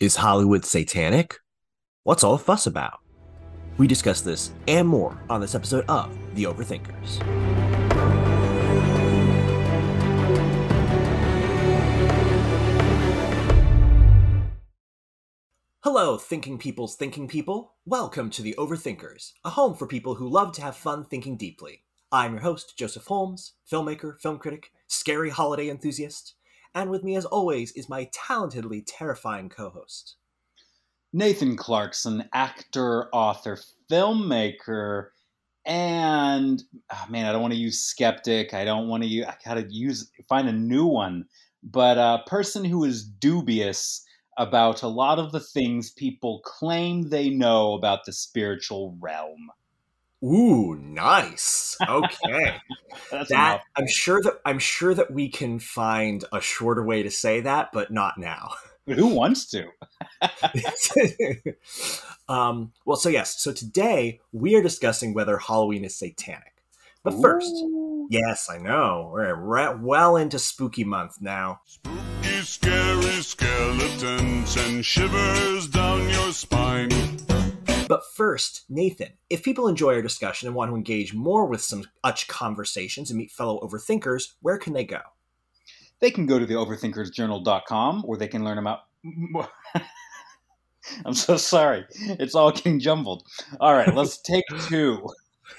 [0.00, 1.40] Is Halloween satanic?
[2.04, 3.00] What's all the fuss about?
[3.76, 7.20] We discuss this and more on this episode of The Overthinkers.
[15.80, 17.74] Hello, thinking people's thinking people.
[17.84, 21.82] Welcome to The Overthinkers, a home for people who love to have fun thinking deeply.
[22.10, 26.36] I'm your host, Joseph Holmes, filmmaker, film critic, scary holiday enthusiast,
[26.74, 30.16] and with me, as always, is my talentedly terrifying co host.
[31.12, 33.58] Nathan Clarkson, actor, author,
[33.90, 35.08] filmmaker,
[35.66, 38.54] and oh man, I don't want to use skeptic.
[38.54, 41.26] I don't want to use, I gotta use, find a new one,
[41.62, 44.04] but a person who is dubious
[44.38, 49.50] about a lot of the things people claim they know about the spiritual realm.
[50.22, 51.76] Ooh, nice.
[51.86, 52.56] Okay.
[53.10, 53.62] That's that enough.
[53.76, 57.70] I'm sure that I'm sure that we can find a shorter way to say that,
[57.72, 58.50] but not now.
[58.86, 59.68] Who wants to?
[62.28, 66.54] um, well, so yes, so today we are discussing whether Halloween is satanic.
[67.02, 68.08] But first, Ooh.
[68.10, 71.60] yes, I know we're right well into spooky month now.
[71.64, 76.90] Spooky, scary skeletons and shivers down your spine.
[77.90, 81.84] But first, Nathan, if people enjoy our discussion and want to engage more with some
[82.04, 85.00] Utch conversations and meet fellow overthinkers, where can they go?
[85.98, 88.78] they can go to the overthinkersjournal.com where they can learn about
[91.04, 91.84] I'm so sorry.
[91.92, 93.24] It's all getting jumbled.
[93.60, 95.04] All right, let's take two.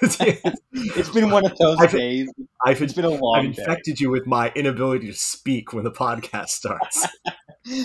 [0.02, 2.28] It's been one of those I've- days.
[2.64, 3.60] I've, It's been a I've long day.
[3.62, 7.06] infected you with my inability to speak when the podcast starts.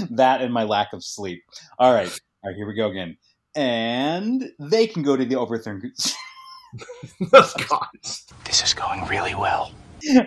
[0.10, 1.44] That and my lack of sleep.
[1.78, 2.08] All right.
[2.44, 3.18] All right, here we go again.
[3.58, 6.14] And they can go to the overthinkers.
[7.34, 7.88] oh, God.
[8.46, 9.72] This is going really well.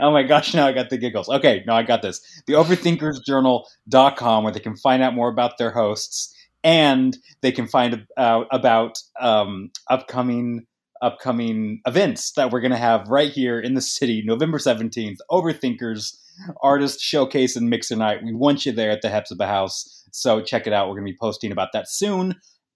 [0.00, 1.28] oh my gosh, now I got the giggles.
[1.28, 2.20] Okay, no, I got this.
[2.46, 8.04] The overthinkersjournal.com where they can find out more about their hosts and they can find
[8.16, 10.66] out about um, upcoming
[11.02, 16.14] upcoming events that we're going to have right here in the city November 17th Overthinkers
[16.62, 18.22] Artist Showcase and Mixer Night.
[18.22, 20.04] We want you there at the Hephzibah House.
[20.12, 20.88] So check it out.
[20.88, 22.34] We're going to be posting about that soon.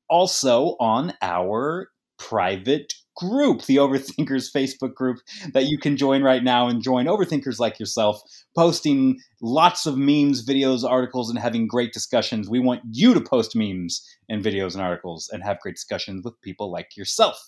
[0.09, 1.89] Also on our
[2.19, 5.19] private group, the Overthinkers Facebook group
[5.53, 8.21] that you can join right now and join overthinkers like yourself,
[8.57, 12.49] posting lots of memes, videos, articles, and having great discussions.
[12.49, 16.41] We want you to post memes and videos and articles and have great discussions with
[16.43, 17.39] people like yourself.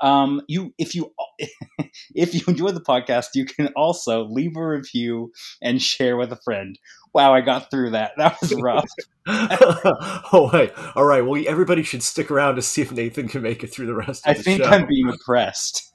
[0.00, 1.12] Um, you, if you,
[2.14, 5.32] if you enjoy the podcast, you can also leave a review
[5.62, 6.78] and share with a friend.
[7.14, 8.12] Wow, I got through that.
[8.18, 8.88] That was rough.
[9.26, 11.24] oh wait, all right.
[11.24, 14.26] Well, everybody should stick around to see if Nathan can make it through the rest
[14.26, 14.34] of the podcast.
[14.34, 14.70] I the think show.
[14.70, 15.92] I'm being oppressed.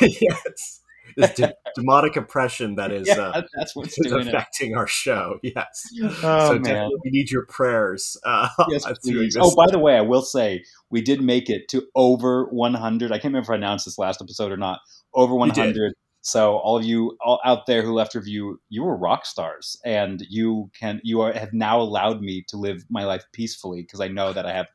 [0.00, 4.34] yes, demonic oppression that is, yeah, uh, that's what's is doing it.
[4.34, 5.38] affecting our show.
[5.42, 6.62] Yes, Oh so man.
[6.62, 8.16] definitely we need your prayers.
[8.24, 9.36] Uh, Yes, please.
[9.38, 13.10] Oh, by the way, I will say we did make it to over 100.
[13.12, 14.80] I can't remember if I announced this last episode or not.
[15.14, 15.94] Over 100.
[16.26, 20.24] So all of you all out there who left review, you were rock stars, and
[20.30, 24.08] you can you are, have now allowed me to live my life peacefully because I
[24.08, 24.66] know that I have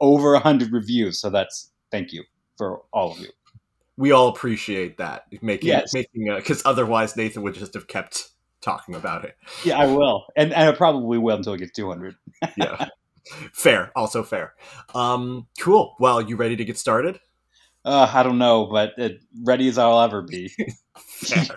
[0.00, 1.18] over 100 reviews.
[1.18, 2.24] So that's thank you
[2.58, 3.28] for all of you.
[3.98, 5.92] We all appreciate that making Yes.
[5.92, 8.28] making because otherwise Nathan would just have kept
[8.62, 9.36] talking about it.
[9.64, 12.14] Yeah, I will, and, and I probably will until I get 200.
[12.56, 12.86] Yeah,
[13.52, 13.90] fair.
[13.96, 14.54] Also fair.
[14.94, 15.96] Um, cool.
[15.98, 17.18] Well, you ready to get started?
[17.84, 19.10] Uh, I don't know, but uh,
[19.44, 20.50] ready as I'll ever be.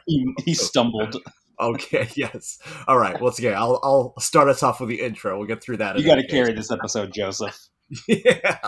[0.08, 1.18] He, he stumbled.
[1.60, 2.08] Okay.
[2.16, 2.58] Yes.
[2.88, 3.20] All right.
[3.20, 3.54] Well, it's okay.
[3.54, 5.38] I'll I'll start us off with the intro.
[5.38, 5.98] We'll get through that.
[6.00, 7.56] You got to carry this episode, Joseph.
[8.08, 8.60] yeah.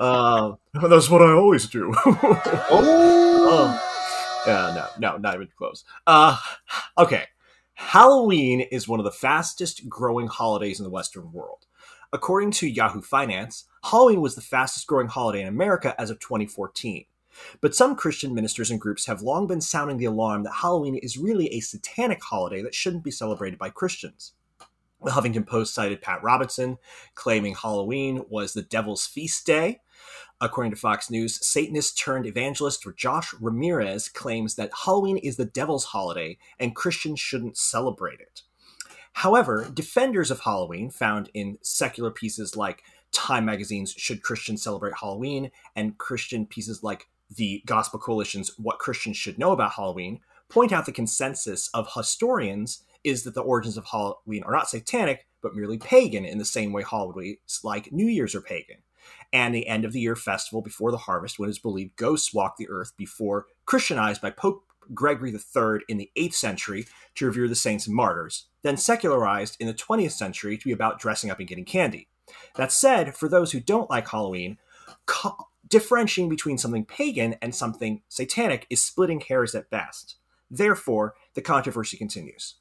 [0.00, 1.92] Um, that's what I always do.
[3.46, 3.80] Oh.
[4.46, 5.84] Yeah, no, no, not even close.
[6.06, 6.36] Uh,
[6.98, 7.24] okay.
[7.74, 11.66] Halloween is one of the fastest growing holidays in the Western world.
[12.12, 17.06] According to Yahoo Finance, Halloween was the fastest growing holiday in America as of 2014.
[17.60, 21.16] But some Christian ministers and groups have long been sounding the alarm that Halloween is
[21.18, 24.32] really a satanic holiday that shouldn't be celebrated by Christians.
[25.04, 26.78] The Huffington Post cited Pat Robertson,
[27.14, 29.80] claiming Halloween was the devil's feast day.
[30.40, 35.84] According to Fox News, Satanist turned evangelist Josh Ramirez claims that Halloween is the devil's
[35.84, 38.42] holiday and Christians shouldn't celebrate it.
[39.12, 42.82] However, defenders of Halloween, found in secular pieces like
[43.12, 49.16] Time magazine's Should Christians Celebrate Halloween and Christian pieces like the Gospel Coalition's What Christians
[49.16, 53.86] Should Know About Halloween, point out the consensus of historians is that the origins of
[53.86, 58.34] Halloween are not satanic, but merely pagan in the same way holidays like New Year's
[58.34, 58.78] are pagan
[59.32, 62.32] and the end of the year festival before the harvest when it is believed ghosts
[62.32, 67.48] walk the earth before Christianized by Pope Gregory III in the 8th century to revere
[67.48, 71.38] the saints and martyrs, then secularized in the 20th century to be about dressing up
[71.38, 72.08] and getting candy.
[72.56, 74.58] That said, for those who don't like Halloween,
[75.06, 80.16] co- differentiating between something pagan and something satanic is splitting hairs at best.
[80.50, 82.56] Therefore, the controversy continues.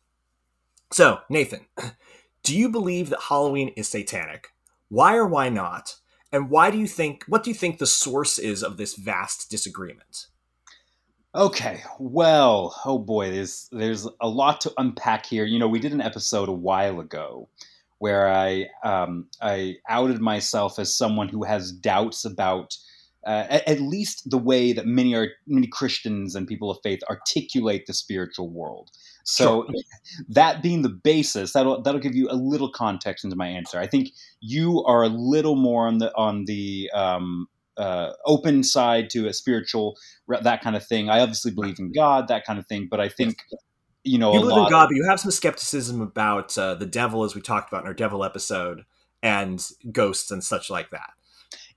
[0.93, 1.65] So, Nathan,
[2.43, 4.49] do you believe that Halloween is satanic?
[4.89, 5.95] Why or why not?
[6.31, 9.49] And why do you think what do you think the source is of this vast
[9.49, 10.27] disagreement?
[11.33, 15.45] Okay, well, oh boy, there's there's a lot to unpack here.
[15.45, 17.49] You know, we did an episode a while ago
[17.97, 22.77] where I um, I outed myself as someone who has doubts about
[23.25, 27.01] uh, at, at, least the way that many are many Christians and people of faith
[27.09, 28.91] articulate the spiritual world.
[29.23, 29.81] So sure.
[30.29, 33.79] that being the basis, that'll that'll give you a little context into my answer.
[33.79, 34.09] I think
[34.41, 37.47] you are a little more on the on the um,
[37.77, 39.97] uh, open side to a spiritual
[40.27, 41.09] that kind of thing.
[41.09, 43.37] I obviously believe in God, that kind of thing, but I think
[44.03, 46.85] you know you believe in God, of, but you have some skepticism about uh, the
[46.85, 48.83] devil, as we talked about in our devil episode,
[49.21, 51.11] and ghosts and such like that.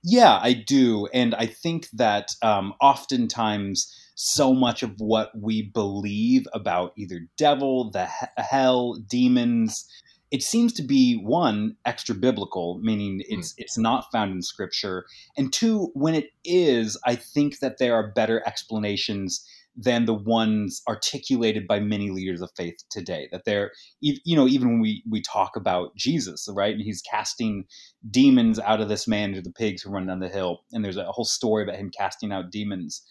[0.03, 6.47] Yeah, I do, and I think that um, oftentimes so much of what we believe
[6.53, 9.87] about either devil, the he- hell, demons,
[10.31, 13.39] it seems to be one extra biblical, meaning hmm.
[13.39, 13.55] it's mm.
[13.57, 15.05] it's not found in scripture,
[15.37, 19.45] and two, when it is, I think that there are better explanations
[19.77, 23.29] than the ones articulated by many leaders of faith today.
[23.31, 23.71] That they're,
[24.01, 27.65] you know, even when we we talk about Jesus, right, and he's casting
[28.09, 30.97] demons out of this man into the pigs who run down the hill, and there's
[30.97, 33.03] a whole story about him casting out demons.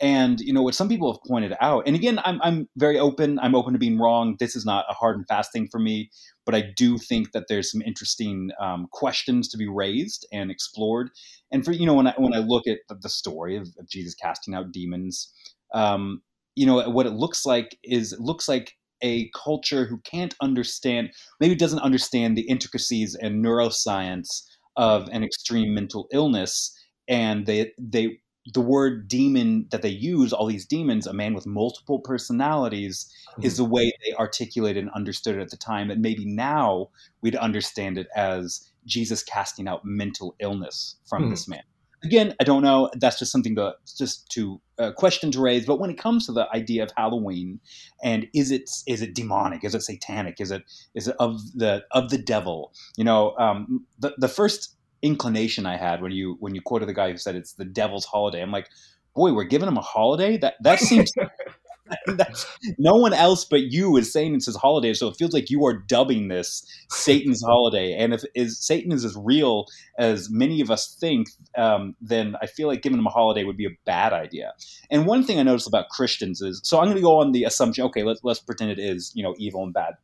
[0.00, 3.38] And you know what some people have pointed out, and again, I'm I'm very open.
[3.38, 4.36] I'm open to being wrong.
[4.40, 6.10] This is not a hard and fast thing for me,
[6.44, 11.10] but I do think that there's some interesting um, questions to be raised and explored.
[11.52, 14.16] And for you know, when I when I look at the story of, of Jesus
[14.16, 15.32] casting out demons,
[15.74, 16.22] um,
[16.54, 21.10] you know, what it looks like is it looks like a culture who can't understand,
[21.40, 24.44] maybe doesn't understand the intricacies and neuroscience
[24.76, 26.74] of an extreme mental illness,
[27.06, 28.18] and they they
[28.52, 33.42] the word demon that they use, all these demons, a man with multiple personalities, mm-hmm.
[33.42, 35.90] is the way they articulated and understood it at the time.
[35.90, 36.90] And maybe now
[37.22, 41.30] we'd understand it as Jesus casting out mental illness from mm-hmm.
[41.30, 41.62] this man.
[42.04, 42.90] Again, I don't know.
[42.94, 45.66] That's just something to just to uh, question to raise.
[45.66, 47.60] But when it comes to the idea of Halloween,
[48.02, 49.64] and is it is it demonic?
[49.64, 50.40] Is it satanic?
[50.40, 50.64] Is it
[50.94, 52.72] is it of the of the devil?
[52.96, 56.94] You know, um, the the first inclination I had when you when you quoted the
[56.94, 58.42] guy who said it's the devil's holiday.
[58.42, 58.68] I'm like,
[59.14, 60.36] boy, we're giving him a holiday.
[60.36, 61.12] That that seems
[62.78, 65.64] no one else but you is saying it's his holiday, so it feels like you
[65.66, 67.94] are dubbing this Satan's holiday.
[67.94, 69.66] And if is Satan is as real
[69.98, 73.56] as many of us think, um, then I feel like giving him a holiday would
[73.56, 74.52] be a bad idea.
[74.90, 77.44] And one thing I noticed about Christians is, so I'm going to go on the
[77.44, 79.94] assumption, okay, let's let's pretend it is you know evil and bad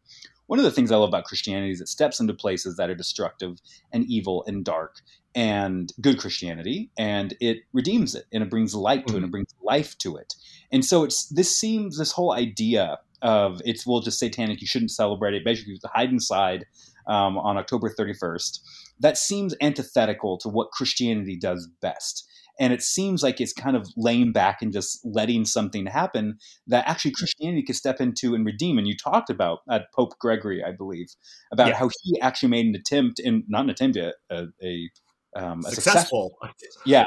[0.50, 2.94] one of the things I love about Christianity is it steps into places that are
[2.96, 3.60] destructive
[3.92, 4.96] and evil and dark
[5.32, 9.28] and good Christianity, and it redeems it and it brings light to it and it
[9.28, 9.30] mm.
[9.30, 10.34] brings life to it.
[10.72, 14.90] And so it's this seems this whole idea of it's well just satanic, you shouldn't
[14.90, 16.66] celebrate it, basically to hide inside
[17.06, 18.58] um, on October 31st.
[18.98, 22.28] That seems antithetical to what Christianity does best
[22.60, 26.86] and it seems like it's kind of laying back and just letting something happen that
[26.86, 28.76] actually Christianity could step into and redeem.
[28.76, 31.08] And you talked about at Pope Gregory, I believe,
[31.50, 31.76] about yeah.
[31.76, 34.90] how he actually made an attempt, and not an attempt, a, a, a,
[35.34, 37.06] um, a successful, successful, yeah,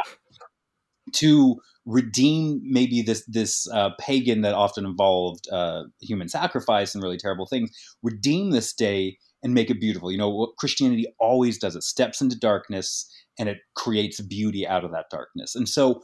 [1.14, 1.56] to
[1.86, 7.46] redeem maybe this this uh, pagan that often involved uh, human sacrifice and really terrible
[7.46, 7.70] things.
[8.02, 10.12] Redeem this day and make it beautiful.
[10.12, 14.84] You know what Christianity always does: it steps into darkness and it creates beauty out
[14.84, 15.56] of that darkness.
[15.56, 16.02] And so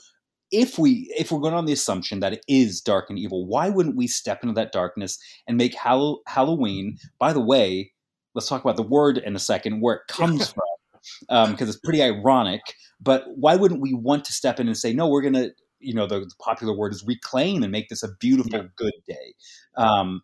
[0.52, 3.70] if we if we're going on the assumption that it is dark and evil, why
[3.70, 5.18] wouldn't we step into that darkness
[5.48, 6.98] and make Hall- Halloween?
[7.20, 7.92] By the way,
[8.34, 11.80] let's talk about the word in a second, where it comes from, because um, it's
[11.80, 12.62] pretty ironic.
[13.00, 15.94] But why wouldn't we want to step in and say, no, we're going to, you
[15.94, 18.68] know, the, the, popular word is reclaim and make this a beautiful, yeah.
[18.76, 19.34] good day.
[19.78, 20.22] Um,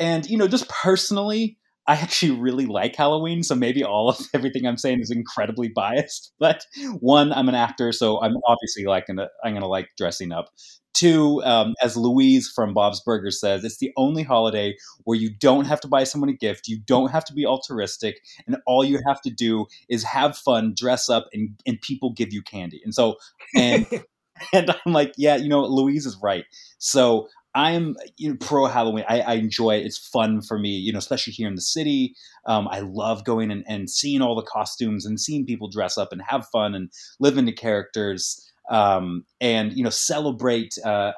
[0.00, 1.58] and you know, just personally,
[1.88, 6.32] I actually really like Halloween, so maybe all of everything I'm saying is incredibly biased.
[6.38, 6.64] But
[7.00, 10.50] one, I'm an actor, so I'm obviously like gonna I'm gonna like dressing up.
[10.94, 14.74] Two, um, as Louise from Bob's Burgers says, it's the only holiday
[15.04, 18.16] where you don't have to buy someone a gift, you don't have to be altruistic,
[18.46, 22.32] and all you have to do is have fun, dress up, and and people give
[22.32, 22.80] you candy.
[22.84, 23.16] And so
[23.54, 23.86] and
[24.52, 26.44] and I'm like, yeah, you know, Louise is right.
[26.78, 29.06] So I'm you know, pro Halloween.
[29.08, 29.86] I, I, enjoy it.
[29.86, 32.14] It's fun for me, you know, especially here in the city.
[32.44, 36.12] Um, I love going and, and, seeing all the costumes and seeing people dress up
[36.12, 38.42] and have fun and live into characters.
[38.70, 41.12] Um, and you know, celebrate uh,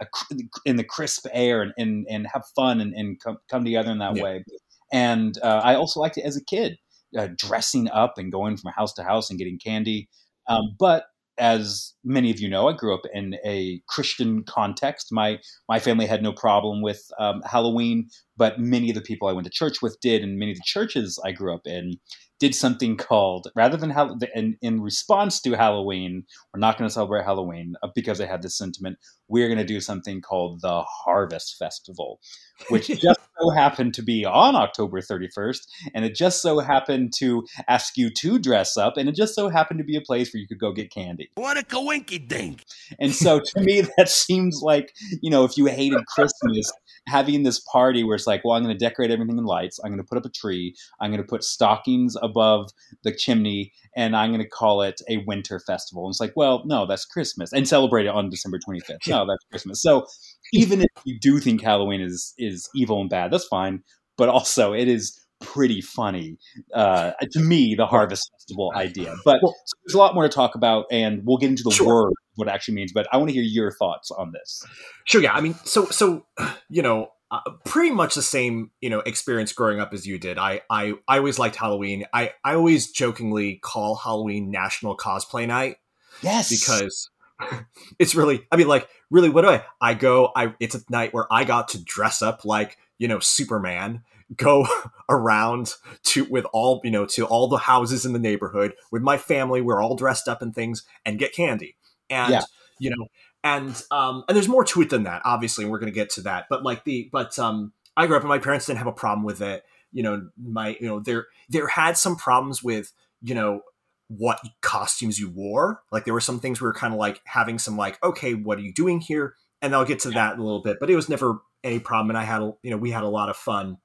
[0.64, 3.98] in the crisp air and, and, and have fun and, and come, come together in
[3.98, 4.22] that yeah.
[4.22, 4.44] way.
[4.92, 6.78] And uh, I also liked it as a kid
[7.18, 10.08] uh, dressing up and going from house to house and getting candy.
[10.46, 11.06] Um, but
[11.38, 15.08] as many of you know, I grew up in a Christian context.
[15.10, 19.32] My my family had no problem with um, Halloween, but many of the people I
[19.32, 21.94] went to church with did, and many of the churches I grew up in
[22.38, 23.92] did something called rather than
[24.34, 28.42] in, in response to Halloween, we're not going to celebrate Halloween uh, because they had
[28.42, 28.98] this sentiment.
[29.28, 32.20] We're going to do something called the Harvest Festival,
[32.68, 37.46] which just so happened to be on October 31st, and it just so happened to
[37.68, 40.40] ask you to dress up, and it just so happened to be a place where
[40.40, 41.30] you could go get candy.
[41.34, 42.64] What a coinky dink!
[42.98, 46.72] And so to me, that seems like you know, if you hated Christmas,
[47.06, 49.80] having this party where it's like, well, I'm going to decorate everything in lights.
[49.82, 50.74] I'm going to put up a tree.
[51.00, 52.70] I'm going to put stockings above
[53.02, 56.04] the chimney, and I'm going to call it a winter festival.
[56.04, 59.08] And it's like, well, no, that's Christmas, and celebrate it on December 25th.
[59.08, 59.82] No, that's Christmas.
[59.82, 60.06] So
[60.52, 63.82] even if you do think Halloween is is evil and bad, that's fine.
[64.16, 66.36] But also, it is pretty funny
[66.74, 70.28] uh, to me the harvest festival idea but well, so there's a lot more to
[70.28, 71.86] talk about and we'll get into the sure.
[71.86, 74.64] word what it actually means but i want to hear your thoughts on this
[75.04, 76.26] sure yeah i mean so so
[76.68, 80.38] you know uh, pretty much the same you know experience growing up as you did
[80.38, 85.76] I, I i always liked halloween i i always jokingly call halloween national cosplay night
[86.22, 87.10] yes because
[87.98, 91.14] it's really i mean like really what do i i go i it's a night
[91.14, 94.02] where i got to dress up like you know superman
[94.36, 94.66] go
[95.08, 99.16] around to with all you know to all the houses in the neighborhood with my
[99.16, 101.76] family we're all dressed up in things and get candy.
[102.10, 102.42] And yeah.
[102.78, 103.06] you know
[103.44, 106.10] and um and there's more to it than that obviously and we're going to get
[106.10, 106.46] to that.
[106.50, 109.24] But like the but um i grew up and my parents didn't have a problem
[109.24, 109.64] with it.
[109.92, 112.92] You know my you know there there had some problems with
[113.22, 113.62] you know
[114.08, 115.82] what costumes you wore.
[115.92, 118.58] Like there were some things we were kind of like having some like okay what
[118.58, 119.34] are you doing here?
[119.60, 122.10] And i'll get to that in a little bit but it was never any problem
[122.10, 123.78] and i had you know we had a lot of fun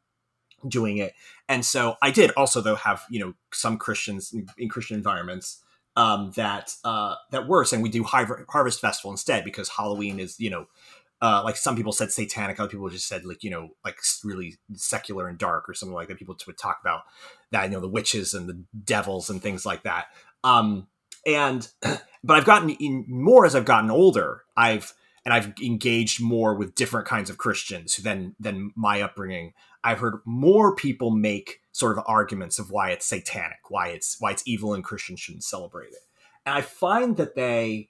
[0.68, 1.14] doing it.
[1.50, 5.64] And so I did also though have you know some Christians in, in Christian environments
[5.96, 10.50] um, that uh, that were saying we do Harvest Festival instead because Halloween is you
[10.50, 10.68] know
[11.24, 14.58] uh, like some people said satanic, other people just said like you know like really
[14.74, 16.20] secular and dark or something like that.
[16.20, 17.04] People would talk about
[17.52, 20.08] that you know the witches and the devils and things like that.
[20.44, 20.88] Um,
[21.26, 24.44] and but I've gotten in more as I've gotten older.
[24.58, 29.54] I've and I've engaged more with different kinds of Christians than than my upbringing.
[29.82, 34.32] I've heard more people make sort of arguments of why it's satanic, why it's why
[34.32, 36.04] it's evil, and Christians shouldn't celebrate it.
[36.46, 37.88] And I find that they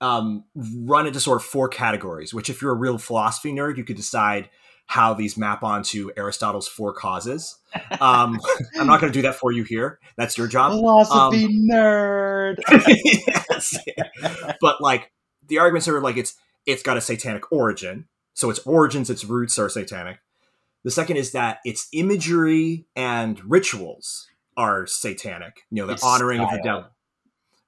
[0.00, 2.32] um, run into sort of four categories.
[2.32, 4.50] Which, if you're a real philosophy nerd, you could decide
[4.86, 7.56] how these map onto Aristotle's four causes.
[8.00, 8.40] Um,
[8.78, 10.00] I'm not going to do that for you here.
[10.16, 10.72] That's your job.
[10.72, 12.56] Philosophy um, nerd.
[12.96, 13.78] yes.
[14.60, 15.12] But like
[15.46, 16.34] the arguments are like it's
[16.66, 18.06] it's got a satanic origin.
[18.34, 20.18] So its origins, its roots are satanic.
[20.82, 24.26] The second is that its imagery and rituals
[24.56, 25.60] are satanic.
[25.70, 26.48] You know, the it's honoring style.
[26.48, 26.90] of the devil.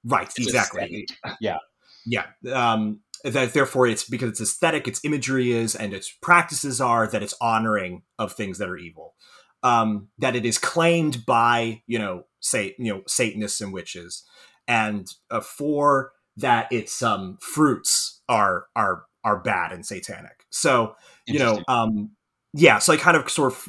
[0.03, 1.07] Right, it's exactly.
[1.39, 1.59] Yeah.
[2.05, 2.25] Yeah.
[2.51, 7.23] Um, that therefore it's because it's aesthetic, its imagery is, and its practices are that
[7.23, 9.15] it's honoring of things that are evil.
[9.63, 14.23] Um, that it is claimed by, you know, say, you know, Satanists and witches,
[14.67, 20.45] and uh, for that its um, fruits are are are bad and satanic.
[20.49, 20.95] So
[21.25, 22.11] you know, um,
[22.53, 23.67] yeah, so I kind of sort of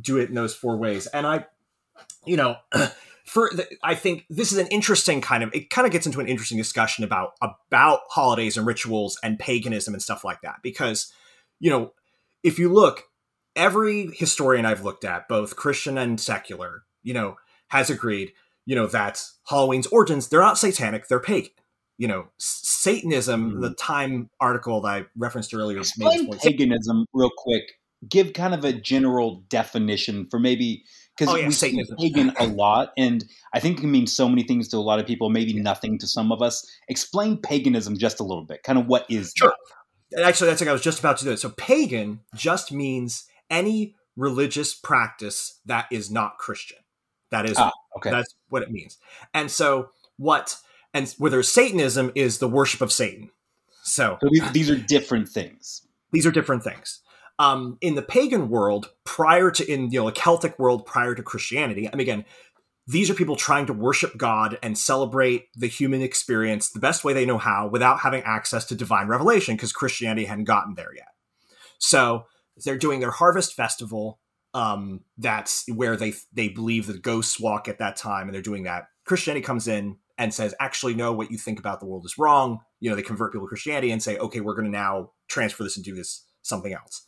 [0.00, 1.46] do it in those four ways, and I,
[2.24, 2.56] you know,
[3.26, 6.20] for the, I think this is an interesting kind of it kind of gets into
[6.20, 10.56] an interesting discussion about about holidays and rituals and paganism and stuff like that.
[10.62, 11.12] Because
[11.58, 11.92] you know
[12.42, 13.04] if you look
[13.56, 17.36] every historian I've looked at both Christian and secular you know
[17.68, 18.32] has agreed
[18.64, 21.50] you know that Halloween's origins they're not satanic they're pagan.
[21.98, 23.60] You know Satanism mm-hmm.
[23.60, 27.64] the Time article that I referenced earlier explain paganism real quick.
[28.08, 30.84] Give kind of a general definition for maybe
[31.16, 34.28] because oh, yeah, we see pagan a lot, and I think it can mean so
[34.28, 36.66] many things to a lot of people, maybe nothing to some of us.
[36.88, 38.62] Explain paganism just a little bit.
[38.62, 39.52] Kind of what is sure.
[40.12, 40.24] That?
[40.24, 41.30] Actually, that's what I was just about to do.
[41.30, 41.38] It.
[41.38, 46.78] So, pagan just means any religious practice that is not Christian.
[47.30, 48.10] That is ah, okay.
[48.10, 48.98] That's what it means.
[49.32, 50.58] And so, what
[50.92, 53.30] and whether Satanism is the worship of Satan.
[53.82, 55.86] So, so these, these are different things.
[56.12, 57.00] These are different things
[57.38, 61.22] um, in the pagan world prior to in you know a Celtic world prior to
[61.22, 61.88] Christianity.
[61.88, 62.24] I mean, again,
[62.86, 67.12] these are people trying to worship God and celebrate the human experience the best way
[67.12, 71.08] they know how without having access to divine revelation because Christianity hadn't gotten there yet.
[71.78, 72.26] So
[72.64, 74.20] they're doing their harvest festival.
[74.54, 78.62] Um, that's where they they believe the ghosts walk at that time, and they're doing
[78.62, 78.88] that.
[79.04, 82.60] Christianity comes in and says, actually, no, what you think about the world is wrong.
[82.80, 85.62] You know, they convert people to Christianity and say, okay, we're going to now transfer
[85.62, 87.06] this and do this something else.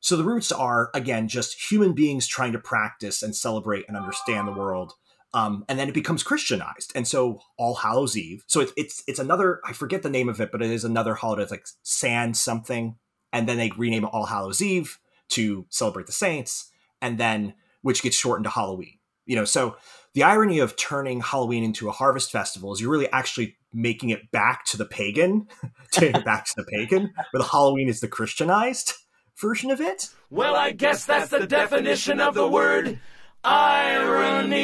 [0.00, 4.46] So the roots are, again, just human beings trying to practice and celebrate and understand
[4.46, 4.92] the world
[5.34, 8.44] Um, and then it becomes Christianized, and so All Hallows Eve.
[8.46, 11.14] So it's it's it's another I forget the name of it, but it is another
[11.14, 11.42] holiday.
[11.42, 12.96] It's like San something,
[13.32, 14.98] and then they rename it All Hallows Eve
[15.30, 16.70] to celebrate the saints,
[17.02, 18.98] and then which gets shortened to Halloween.
[19.26, 19.76] You know, so
[20.14, 24.30] the irony of turning Halloween into a harvest festival is you're really actually making it
[24.30, 25.48] back to the pagan,
[25.92, 28.94] taking it back to the pagan, where the Halloween is the Christianized
[29.40, 30.08] version of it.
[30.30, 32.98] Well, I guess that's the definition of the word
[33.44, 34.58] irony.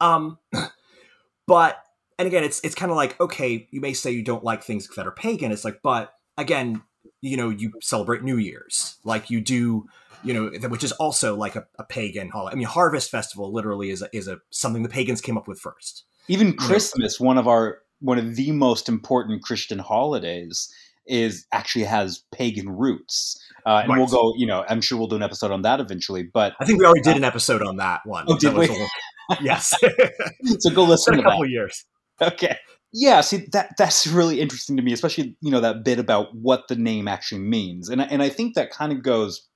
[0.00, 0.38] Um,
[1.46, 1.80] but
[2.18, 4.88] and again, it's it's kind of like okay, you may say you don't like things
[4.96, 5.52] that are pagan.
[5.52, 6.82] It's like, but again,
[7.20, 9.86] you know, you celebrate New Year's, like you do,
[10.24, 12.54] you know, which is also like a, a pagan holiday.
[12.54, 15.60] I mean, Harvest Festival literally is a, is a something the pagans came up with
[15.60, 16.04] first.
[16.28, 20.72] Even Christmas, one of our one of the most important Christian holidays,
[21.06, 23.40] is actually has pagan roots.
[23.66, 23.98] Uh, and Right.
[23.98, 26.22] we'll go, you know, I'm sure we'll do an episode on that eventually.
[26.22, 28.24] But I think we already did an episode on that one.
[28.28, 28.66] Oh, did we?
[28.68, 28.86] little-
[29.42, 29.74] yes,
[30.58, 31.48] so go listen a couple that.
[31.50, 31.84] years.
[32.20, 32.56] Okay.
[32.96, 36.68] Yeah, see that that's really interesting to me, especially you know that bit about what
[36.68, 39.48] the name actually means, and and I think that kind of goes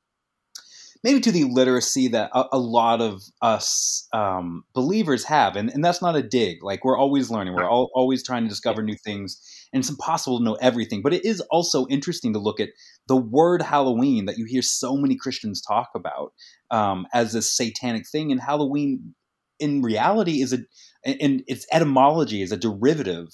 [1.05, 5.85] maybe to the literacy that a, a lot of us um, believers have, and and
[5.85, 6.63] that's not a dig.
[6.63, 9.41] Like we're always learning, we're all, always trying to discover new things,
[9.73, 11.03] and it's impossible to know everything.
[11.03, 12.71] But it is also interesting to look at
[13.07, 16.33] the word Halloween that you hear so many Christians talk about
[16.71, 19.15] um, as a satanic thing, and Halloween
[19.61, 20.59] in reality is a
[21.05, 23.29] and- and its etymology is a derivative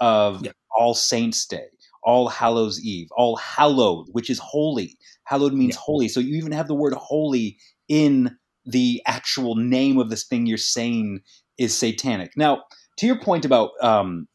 [0.00, 0.52] of Yeah.
[0.78, 1.68] All Saints Day,
[2.06, 4.96] All Hallows Eve, All Hallowed, which is holy.
[5.24, 5.80] Hallowed means Yeah.
[5.84, 6.08] holy.
[6.08, 7.58] So you even have the word holy
[7.88, 11.20] in the actual name of this thing you're saying
[11.58, 12.30] is satanic.
[12.36, 12.62] Now,
[12.98, 14.28] to your point about um,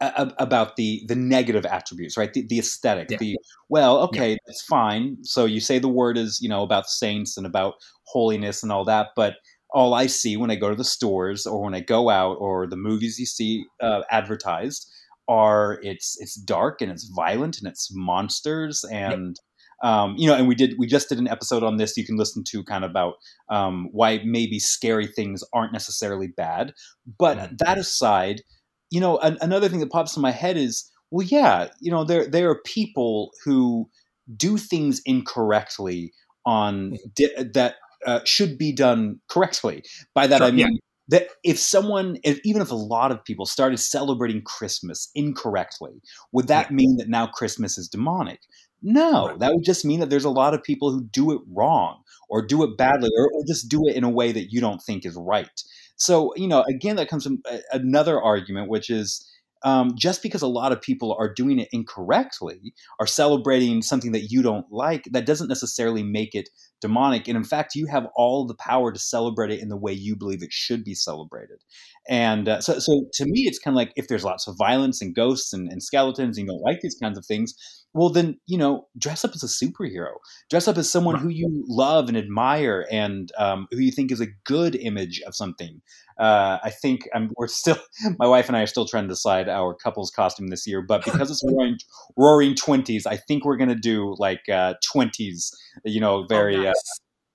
[0.00, 2.32] a- about the the negative attributes, right?
[2.32, 3.08] The, the aesthetic.
[3.10, 3.18] Yeah.
[3.18, 3.36] The
[3.68, 5.16] well, okay, that's fine.
[5.22, 7.74] So you say the word is you know about saints and about
[8.04, 9.34] holiness and all that, but
[9.72, 12.66] all I see when I go to the stores or when I go out or
[12.66, 14.90] the movies you see uh, advertised
[15.28, 19.36] are it's it's dark and it's violent and it's monsters and
[19.82, 22.16] um, you know and we did we just did an episode on this you can
[22.16, 23.14] listen to kind of about
[23.50, 26.72] um, why maybe scary things aren't necessarily bad
[27.18, 27.58] but Mhm.
[27.58, 28.42] that aside
[28.90, 32.04] you know an, another thing that pops in my head is well yeah you know
[32.04, 33.88] there there are people who
[34.36, 36.12] do things incorrectly
[36.46, 39.82] on di- that uh, should be done correctly.
[40.14, 40.68] By that Sure, I yeah.
[41.10, 46.00] That if someone, if, even if a lot of people started celebrating Christmas incorrectly,
[46.32, 48.40] would that mean that now Christmas is demonic?
[48.82, 52.02] No, that would just mean that there's a lot of people who do it wrong
[52.28, 54.82] or do it badly or, or just do it in a way that you don't
[54.82, 55.62] think is right.
[55.96, 59.28] So, you know, again, that comes from a- another argument, which is
[59.62, 64.30] um, just because a lot of people are doing it incorrectly, are celebrating something that
[64.30, 66.48] you don't like, that doesn't necessarily make it
[66.80, 67.28] demonic.
[67.28, 70.16] And in fact, you have all the power to celebrate it in the way you
[70.16, 71.62] believe it should be celebrated.
[72.08, 75.02] And uh, so, so to me, it's kind of like if there's lots of violence
[75.02, 77.54] and ghosts and, and skeletons, and you don't like these kinds of things,
[77.92, 80.12] well, then, you know, dress up as a superhero.
[80.48, 84.20] Dress up as someone who you love and admire and um, who you think is
[84.20, 85.80] a good image of something.
[86.18, 87.78] Uh, I think I'm, we're still,
[88.18, 91.04] my wife and I are still trying to decide our couple's costume this year, but
[91.04, 91.78] because it's roaring,
[92.16, 95.52] roaring 20s, I think we're going to do like uh, 20s,
[95.84, 96.74] you know, very, Oh, uh,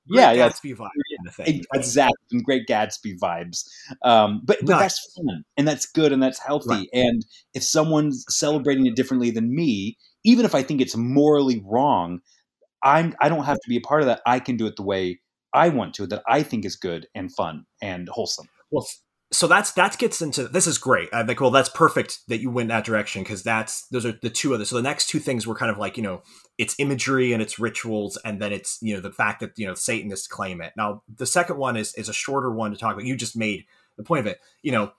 [0.08, 1.64] yeah, yeah, Gatsby vibe kind of thing.
[1.74, 3.68] Exactly, some great Gatsby vibes.
[4.04, 4.80] Um, but but Nice.
[4.80, 6.70] that's fun and that's good and that's healthy.
[6.70, 6.88] Right.
[6.94, 12.20] And if someone's celebrating it differently than me, even if I think it's morally wrong,
[12.84, 14.22] I'm I don't have to be a part of that.
[14.26, 15.22] I can do it the way
[15.54, 18.48] I want to, that I think is good and fun and wholesome.
[18.72, 18.86] Well,
[19.32, 21.10] so that's that gets into this is great.
[21.14, 24.14] Uh, I think well that's perfect that you went that direction because that's those are
[24.22, 24.70] the two others.
[24.70, 26.22] So the next two things were kind of like you know
[26.58, 29.74] it's imagery and it's rituals, and then it's you know the fact that you know
[29.74, 30.74] Satanists claim it.
[30.76, 33.06] Now the second one is is a shorter one to talk about.
[33.06, 33.66] You just made
[33.98, 34.40] the point of it.
[34.62, 34.92] You know,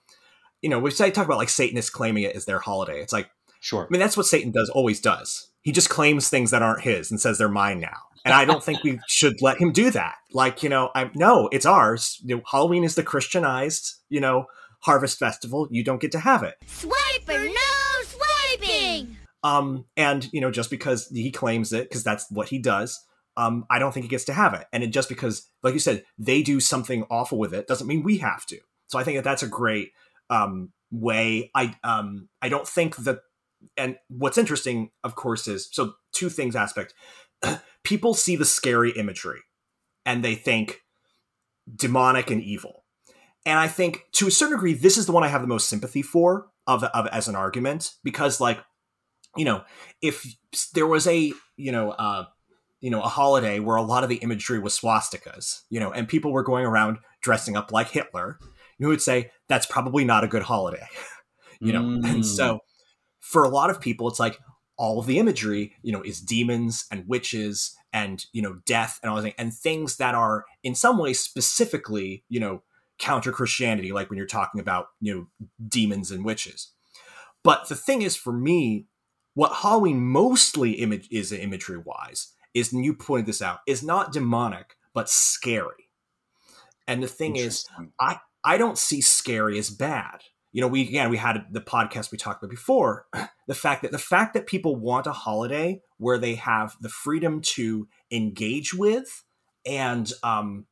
[0.61, 3.01] you know we say talk about like Satanists claiming it as their holiday.
[3.01, 3.29] It's like
[3.67, 3.83] Sure.
[3.83, 5.49] I mean, that's what Satan does, always does.
[5.61, 7.97] He just claims things that aren't his and says they're mine now.
[8.23, 10.15] And I don't think we should let him do that.
[10.31, 12.17] Like, you know, I no, it's ours.
[12.23, 14.45] You know, Halloween is the Christianized, you know,
[14.79, 15.67] harvest festival.
[15.69, 16.55] You don't get to have it.
[16.65, 19.17] Swipe or no swiping!
[19.43, 22.97] Um, and you know, just because he claims it, because that's what he does,
[23.35, 24.65] um, I don't think he gets to have it.
[24.71, 28.03] And it, just because, like you said, they do something awful with it, doesn't mean
[28.03, 28.59] we have to.
[28.87, 29.91] So I think that that's a great
[30.29, 31.51] um, way.
[31.53, 33.19] I um, I don't think that.
[33.75, 36.93] And what's interesting, of course, is so two things aspect.
[37.83, 39.41] People see the scary imagery,
[40.05, 40.81] and they think
[41.73, 42.83] demonic and evil.
[43.45, 45.69] And I think to a certain degree, this is the one I have the most
[45.69, 48.59] sympathy for of, of as an argument because, like,
[49.35, 49.63] you know,
[50.01, 50.25] if
[50.73, 52.25] there was a you know uh,
[52.81, 56.07] you know a holiday where a lot of the imagery was swastikas, you know, and
[56.07, 58.39] people were going around dressing up like Hitler,
[58.79, 60.85] you would say that's probably not a good holiday.
[61.59, 62.05] you know, Mm.
[62.05, 62.59] and so
[63.27, 64.39] for a lot of people, it's like
[64.77, 69.11] all of the imagery, you know, is demons and witches and you know death and
[69.11, 72.63] all that, and things that are in some ways specifically, you know,
[72.99, 76.71] counter Christianity, like when you're talking about you know demons and witches.
[77.43, 78.85] But the thing is, for me,
[79.33, 84.13] what Halloween mostly image is imagery wise is, and you pointed this out, is not
[84.13, 85.89] demonic but scary.
[86.87, 87.93] And the thing is, Interesting.
[88.43, 90.21] I don't see scary as bad.
[90.57, 93.05] You know, we again we had the podcast we talked about before.
[93.47, 97.39] The fact that the fact that people want a holiday where they have the freedom
[97.53, 99.23] to engage with
[99.65, 100.65] and um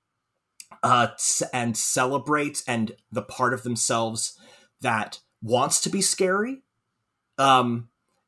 [0.84, 1.08] uh
[1.54, 4.38] and celebrate and the part of themselves
[4.82, 6.64] that wants to be scary
[7.38, 7.88] um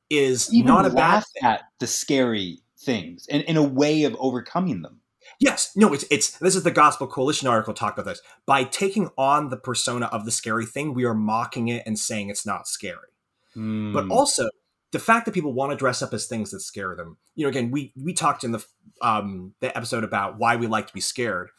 [0.09, 4.15] is even not a bad laugh at the scary things and in a way of
[4.17, 5.01] overcoming them.
[5.39, 8.21] Yes, no, it's it's this is the Gospel Coalition article talked about this.
[8.45, 12.29] By taking on the persona of the scary thing, we are mocking it and saying
[12.29, 13.09] it's not scary.
[13.55, 14.11] But Mm.
[14.11, 14.49] also
[14.91, 17.17] the fact that people want to dress up as things that scare them.
[17.35, 18.65] You know, again, we we talked in the
[19.01, 21.49] um the episode about why we like to be scared.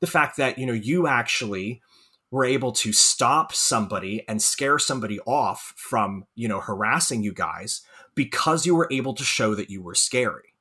[0.00, 1.82] The fact that, you know, you actually
[2.30, 7.82] were able to stop somebody and scare somebody off from, you know, harassing you guys
[8.14, 10.54] because you were able to show that you were scary.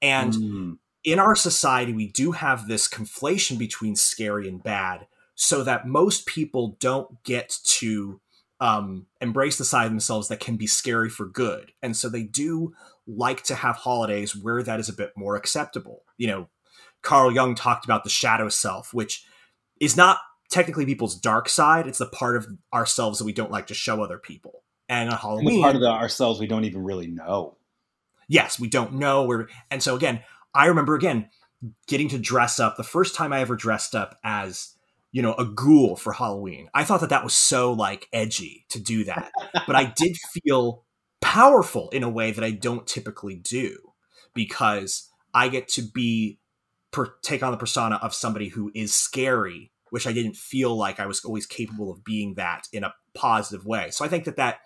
[0.00, 0.78] And Mm.
[1.04, 6.26] In our society, we do have this conflation between scary and bad, so that most
[6.26, 8.20] people don't get to
[8.60, 11.72] um, embrace the side of themselves that can be scary for good.
[11.82, 12.74] And so they do
[13.06, 16.04] like to have holidays where that is a bit more acceptable.
[16.16, 16.48] You know,
[17.02, 19.24] Carl Jung talked about the shadow self, which
[19.80, 23.66] is not technically people's dark side, it's the part of ourselves that we don't like
[23.68, 24.62] to show other people.
[24.88, 27.56] And on And the Halloween, part of the, ourselves we don't even really know.
[28.28, 29.46] yes, we don't know.
[29.70, 30.20] And so again,
[30.54, 31.28] I remember again
[31.86, 34.74] getting to dress up the first time I ever dressed up as
[35.12, 36.68] you know a ghoul for Halloween.
[36.74, 39.30] I thought that that was so like edgy to do that,
[39.66, 40.84] but I did feel
[41.20, 43.92] powerful in a way that I don't typically do
[44.34, 46.38] because I get to be
[46.90, 51.00] per, take on the persona of somebody who is scary, which I didn't feel like
[51.00, 53.90] I was always capable of being that in a positive way.
[53.90, 54.60] So I think that that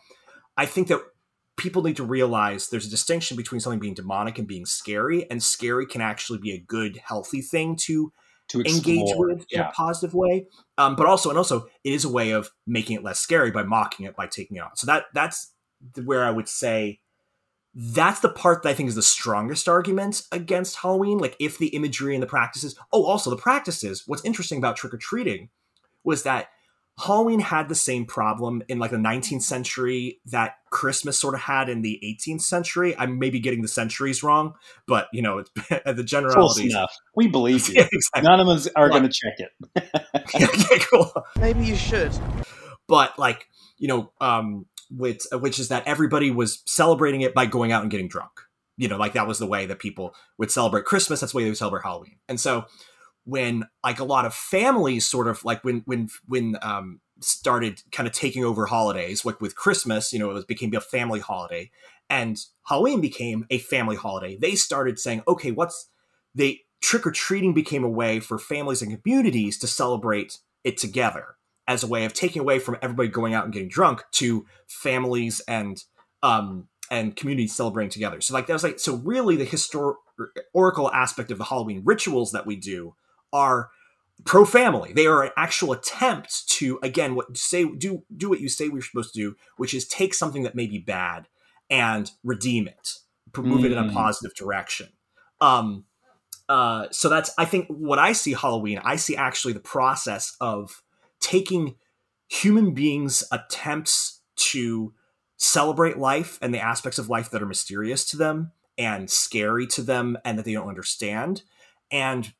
[0.56, 1.00] I think that
[1.56, 5.42] people need to realize there's a distinction between something being demonic and being scary, and
[5.42, 8.12] scary can actually be a good, healthy thing to
[8.48, 9.28] To engage explore.
[9.28, 10.46] with in a positive way.
[10.78, 13.62] Um, but also, and also, it is a way of making it less scary by
[13.62, 14.76] mocking it by taking it on.
[14.76, 15.52] So that that's
[16.04, 17.00] where I would say
[17.74, 21.18] that's the part that I think is the strongest argument against Halloween.
[21.18, 22.78] Like if the imagery and the practices.
[22.92, 24.04] Oh, also the practices.
[24.06, 25.50] What's interesting about trick or treating
[26.04, 26.48] was that
[26.98, 31.68] Halloween had the same problem in like the 19th century that Christmas sort of had
[31.68, 32.96] in the 18th century.
[32.96, 34.54] I'm maybe getting the centuries wrong,
[34.86, 36.72] but you know, it's the Close generalities.
[36.72, 36.90] enough.
[37.14, 37.74] We believe you.
[37.76, 38.22] Yeah, exactly.
[38.22, 38.98] None of us are Right.
[38.98, 40.32] going to check it.
[40.42, 41.12] okay, cool.
[41.38, 42.12] Maybe you should.
[42.88, 43.46] But like,
[43.78, 47.90] you know, um, which which is that everybody was celebrating it by going out and
[47.90, 48.30] getting drunk.
[48.78, 51.20] You know, like that was the way that people would celebrate Christmas.
[51.20, 52.16] That's the way they would celebrate Halloween.
[52.28, 52.66] And so
[53.26, 58.06] when like a lot of families sort of like when when when um started kind
[58.06, 61.70] of taking over holidays like with christmas you know it was became a family holiday
[62.08, 64.36] and halloween became a family holiday.
[64.36, 65.88] They started saying okay what's
[66.34, 71.36] they trick-or-treating became a way for families and communities to celebrate it together
[71.66, 75.40] as a way of taking away from everybody going out and getting drunk to families
[75.48, 75.84] and
[76.22, 78.20] um and communities celebrating together.
[78.20, 82.46] So like that was like so really the historical aspect of the halloween rituals that
[82.46, 82.94] we do
[83.36, 83.70] are
[84.24, 84.92] pro family.
[84.92, 88.82] They are an actual attempt to again what say do do what you say we're
[88.82, 91.28] supposed to do, which is take something that may be bad
[91.70, 92.86] and redeem it,
[93.36, 93.92] move it in a Mm.
[93.92, 94.88] positive direction.
[95.40, 95.84] Um,
[96.48, 98.80] uh, so that's I think what I see Halloween.
[98.84, 100.82] I see actually the process of
[101.20, 101.74] taking
[102.28, 104.20] human beings' attempts
[104.52, 104.94] to
[105.36, 109.82] celebrate life and the aspects of life that are mysterious to them and scary to
[109.82, 111.42] them and that they don't understand
[111.90, 112.32] and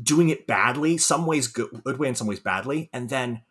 [0.00, 3.42] doing it badly, some ways good, good way and some ways badly, and then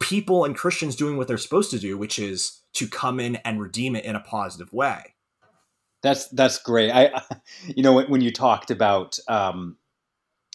[0.00, 3.60] people and Christians doing what they're supposed to do, which is to come in and
[3.60, 5.14] redeem it in a positive way.
[6.02, 6.90] That's that's great.
[6.90, 7.22] I,
[7.66, 9.76] you know, when, when you talked about, um,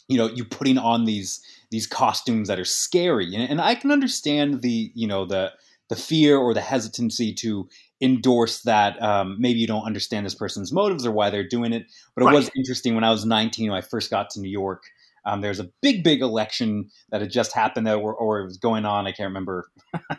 [0.08, 3.92] you know, you putting on these these costumes that are scary, and, and I can
[3.92, 5.52] understand the, you know, the
[5.90, 7.68] the fear or the hesitancy to
[8.02, 9.02] endorse that.
[9.02, 11.88] Um, maybe you don't understand this person's motives or why they're doing it.
[12.16, 12.36] But it Right.
[12.36, 14.84] was interesting when I was 19 when I first got to New York.
[15.26, 18.46] Um, there was a big, big election that had just happened, that or, or it
[18.46, 19.08] was going on.
[19.08, 19.70] I can't remember,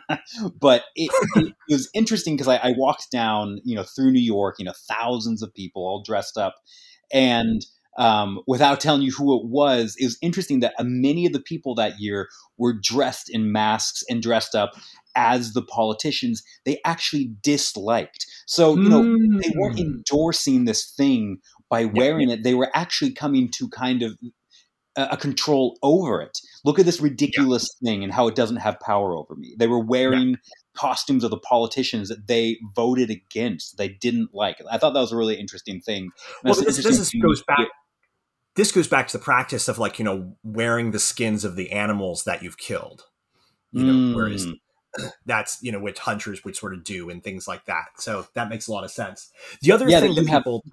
[0.59, 4.55] but it, it was interesting because I, I walked down, you know, through New York,
[4.59, 6.55] you know, thousands of people all dressed up,
[7.11, 7.65] and
[7.97, 11.41] um, without telling you who it was, it was interesting that uh, many of the
[11.41, 14.71] people that year were dressed in masks and dressed up
[15.15, 18.25] as the politicians they actually disliked.
[18.47, 19.03] So, you know,
[19.41, 19.81] they weren't Mm.
[19.81, 22.43] endorsing this thing by wearing it.
[22.43, 24.17] They were actually coming to kind of
[25.11, 26.37] a, control over it.
[26.65, 29.55] Look at this ridiculous thing and how it doesn't have power over me.
[29.57, 30.37] They were wearing
[30.75, 34.57] costumes of the politicians that they voted against, they didn't like.
[34.69, 36.03] I thought that was a really interesting thing.
[36.03, 36.11] And
[36.43, 37.67] Well, this, interesting this is, to- goes back.
[38.55, 41.71] This goes back to the practice of like you know wearing the skins of the
[41.71, 43.05] animals that you've killed.
[43.71, 44.59] You know, whereas Mm.
[45.25, 47.85] that's you know what hunters would sort of do and things like that.
[47.97, 49.31] So that makes a lot of sense.
[49.61, 50.63] The other Yeah, thing that that you have- people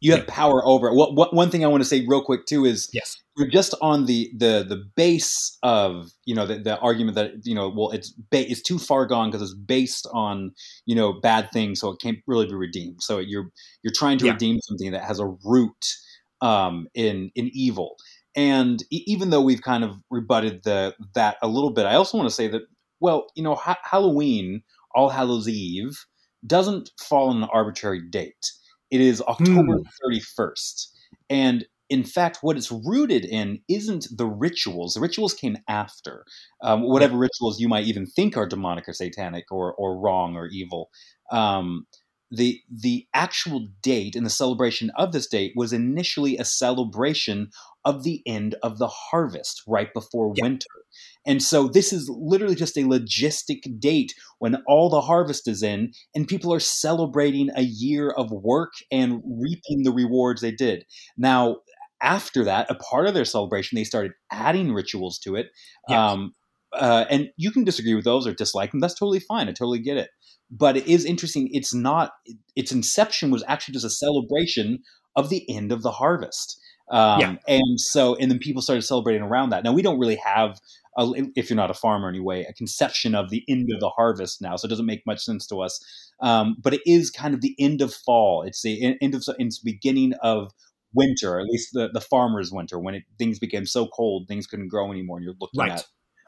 [0.00, 0.94] you have power over it.
[0.94, 3.16] What, what, one thing I want to say real quick too is yes.
[3.38, 7.54] we're just on the the the base of you know the, the argument that you
[7.54, 10.52] know well it's ba- it's too far gone because it's based on
[10.86, 13.02] you know bad things so it can't really be redeemed.
[13.02, 13.48] So you're
[13.82, 14.32] you're trying to Yeah.
[14.32, 15.84] redeem something that has a root
[16.40, 17.96] um, in in evil.
[18.36, 22.18] And e- even though we've kind of rebutted the that a little bit I also
[22.18, 22.62] want to say that
[23.00, 24.62] well you know ha- Halloween
[24.94, 25.96] All Hallows Eve
[26.46, 28.50] doesn't fall on an arbitrary date
[28.90, 30.86] it is October 31st
[31.30, 34.94] and in fact, what it's rooted in isn't the rituals.
[34.94, 36.24] The rituals came after
[36.62, 40.46] um, whatever rituals you might even think are demonic or satanic or, or wrong or
[40.46, 40.90] evil.
[41.30, 41.86] Um,
[42.34, 47.50] the the actual date and the celebration of this date was initially a celebration
[47.84, 50.44] of the end of the harvest, right before Yeah.
[50.44, 50.66] winter.
[51.26, 55.92] And so this is literally just a logistic date when all the harvest is in
[56.14, 60.84] and people are celebrating a year of work and reaping the rewards they did.
[61.16, 61.58] Now,
[62.02, 65.46] after that, a part of their celebration, they started adding rituals to it.
[65.88, 65.98] Yes.
[65.98, 66.34] Um,
[66.72, 68.80] uh, and you can disagree with those or dislike them.
[68.80, 69.48] That's totally fine.
[69.48, 70.10] I totally get it.
[70.50, 71.48] But it is interesting.
[71.52, 72.12] It's not,
[72.54, 74.80] its inception was actually just a celebration
[75.16, 76.60] of the end of the harvest.
[76.90, 77.36] Um, Yeah.
[77.48, 79.64] And so, and then people started celebrating around that.
[79.64, 80.60] Now, we don't really have,
[80.98, 84.42] a, if you're not a farmer anyway, a conception of the end of the harvest
[84.42, 84.56] now.
[84.56, 85.80] So it doesn't make much sense to us.
[86.20, 88.42] Um, but it is kind of the end of fall.
[88.42, 90.52] It's the end of, it's the beginning of
[90.92, 94.68] winter, at least the, the farmer's winter, when it, things became so cold, things couldn't
[94.68, 95.72] grow anymore, and you're looking Right.
[95.72, 95.86] at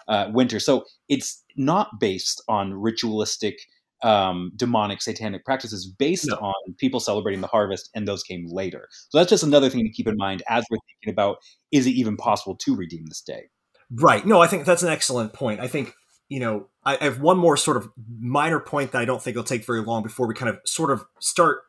[0.09, 0.59] uh, winter.
[0.59, 3.59] So it's not based on ritualistic,
[4.03, 6.37] um, demonic, satanic practices, based No.
[6.37, 8.89] on people celebrating the harvest, and those came later.
[9.09, 11.39] So that's just another thing to keep in mind as we're thinking about
[11.73, 13.45] is it even possible to redeem this day?
[13.91, 14.27] Right.
[14.27, 15.61] No, I think that's an excellent point.
[15.61, 15.95] I think,
[16.29, 19.37] you know, I, I have one more sort of minor point that I don't think
[19.37, 21.61] will take very long before we kind of sort of start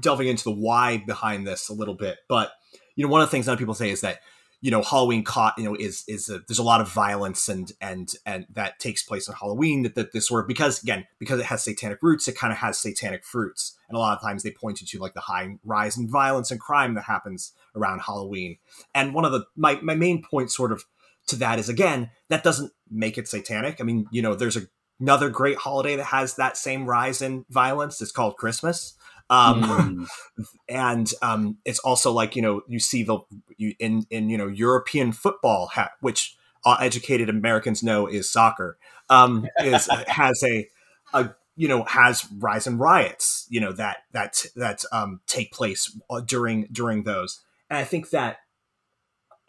[0.00, 2.18] delving into the why behind this a little bit.
[2.28, 2.52] But,
[2.96, 4.20] you know, one of the things that people say is that,
[4.64, 7.70] you know, Halloween caught, you know, is is a, there's a lot of violence and
[7.82, 11.38] and and that takes place on Halloween that, that this sort of because again because
[11.38, 14.42] it has satanic roots it kind of has satanic fruits and a lot of times
[14.42, 18.56] they point to like the high rise in violence and crime that happens around Halloween
[18.94, 20.84] and one of the my my main point sort of
[21.26, 23.80] to that is again that doesn't make it satanic.
[23.80, 24.62] I mean, you know, there's a,
[25.00, 28.00] another great holiday that has that same rise in violence.
[28.00, 28.94] It's called Christmas.
[29.30, 30.46] Um, Mm.
[30.68, 33.18] and um, it's also like you know you see the
[33.56, 38.76] you, in in you know European football, ha- which uh, educated Americans know is soccer,
[39.08, 40.68] um, is has a
[41.14, 45.96] a you know has rise in riots, you know that that that um, take place
[46.10, 48.38] uh, during during those, and I think that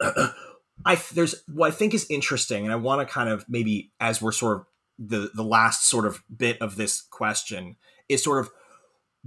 [0.00, 4.22] I there's what I think is interesting, and I want to kind of maybe as
[4.22, 4.66] we're sort of
[4.98, 7.76] the the last sort of bit of this question
[8.08, 8.50] is sort of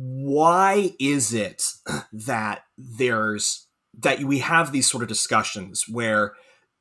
[0.01, 1.73] why is it
[2.13, 6.35] that there's that we have these sort of discussions where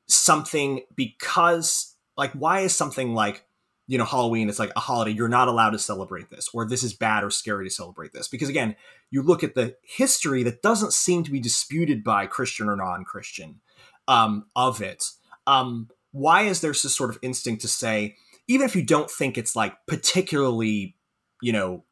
[0.06, 3.44] something because like why is something like
[3.88, 6.84] you know Halloween is like a holiday you're not allowed to celebrate this or this
[6.84, 8.28] is bad or scary to celebrate this?
[8.28, 8.76] Because again
[9.10, 13.60] you look at the history that doesn't seem to be disputed by Christian or non-Christian
[14.06, 15.04] um, of it.
[15.44, 18.14] Um, why is there this sort of instinct to say
[18.46, 20.94] even if you don't think it's like particularly
[21.42, 21.82] you know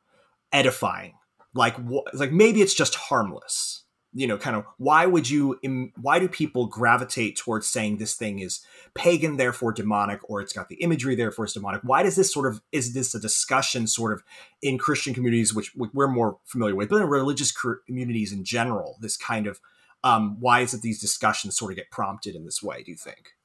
[0.52, 1.14] edifying.
[1.54, 3.82] Like wh- like maybe it's just harmless.
[4.12, 8.14] You know kind of why would you im- why do people gravitate towards saying this
[8.14, 8.60] thing is
[8.94, 11.82] pagan therefore demonic or it's got the imagery therefore it's demonic?
[11.84, 14.22] Why does this sort of is this a discussion sort of
[14.62, 17.52] in christian communities which we're more familiar with but in religious
[17.86, 19.60] communities in general this kind of
[20.02, 22.96] um, why is it these discussions sort of get prompted in this way do you
[22.96, 23.35] think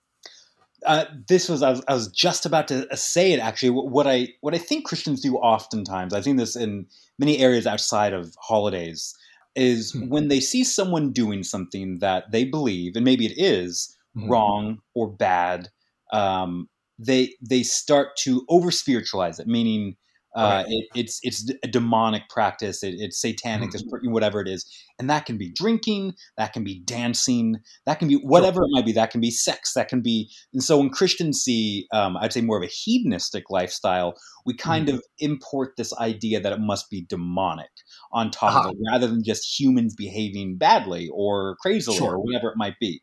[0.85, 3.69] Uh, this was I, was I was just about to uh, say it actually.
[3.69, 6.87] What I what I think Christians do oftentimes, I've seen this in
[7.19, 9.15] many areas outside of holidays,
[9.55, 10.09] is Hmm.
[10.09, 15.07] when they see someone doing something that they believe, and maybe it is wrong or
[15.07, 15.69] bad,
[16.11, 16.67] um,
[16.99, 19.95] they they start to over spiritualize it, meaning
[20.33, 22.83] Uh, it, it's it's a demonic practice.
[22.83, 23.71] It, it's satanic.
[23.71, 24.11] Mm-hmm.
[24.11, 24.65] Whatever it is,
[24.97, 28.85] and that can be drinking, that can be dancing, that can be whatever it might
[28.85, 28.93] be.
[28.93, 29.73] That can be sex.
[29.73, 30.29] That can be.
[30.53, 34.15] And so when Christians see, um, I'd say more of a hedonistic lifestyle,
[34.45, 34.95] we kind Mm-hmm.
[34.97, 37.69] of import this idea that it must be demonic
[38.13, 38.69] on top Uh-huh.
[38.69, 42.15] of it, rather than just humans behaving badly or crazily Sure.
[42.15, 43.01] or whatever it might be.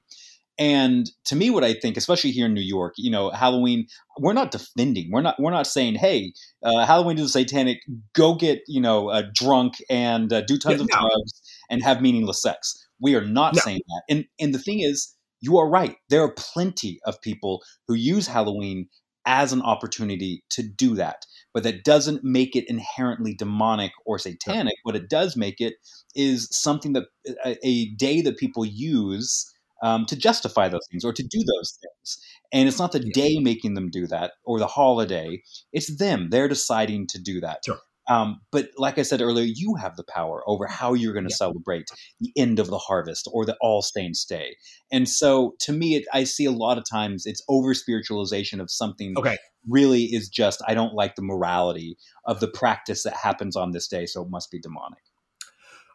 [0.59, 3.87] And to me, what I think, especially here in New York, you know, Halloween,
[4.19, 5.11] we're not defending.
[5.13, 5.37] We're not.
[5.39, 6.33] We're not saying, "Hey,
[6.65, 7.79] uh, Halloween is satanic.
[8.15, 10.99] Go get you know uh, drunk and uh, do tons Yeah, of no.
[11.01, 11.41] drugs
[11.71, 13.61] and have meaningless sex." We are not No.
[13.63, 14.03] saying that.
[14.11, 15.97] And and the thing is, you are right.
[16.09, 18.89] There are plenty of people who use Halloween
[19.27, 24.75] as an opportunity to do that, but that doesn't make it inherently demonic or satanic.
[24.83, 25.75] What it does make it
[26.15, 27.05] is something that
[27.45, 31.79] a, a day that people use um, to justify those things or to do those
[31.81, 32.19] things.
[32.53, 36.29] And it's not the day making them do that or the holiday; it's them.
[36.31, 37.61] They're deciding to do that.
[37.65, 37.79] Sure.
[38.09, 41.31] Um, but like I said earlier, you have the power over how you're going to
[41.31, 41.37] Yeah.
[41.37, 44.57] celebrate the end of the harvest or the All Saints Day.
[44.91, 48.71] And so, to me, it, I see a lot of times it's over spiritualization of
[48.71, 49.37] something Okay.
[49.69, 53.89] really is just I don't like the morality of the practice that happens on this
[53.89, 55.03] day, so it must be demonic.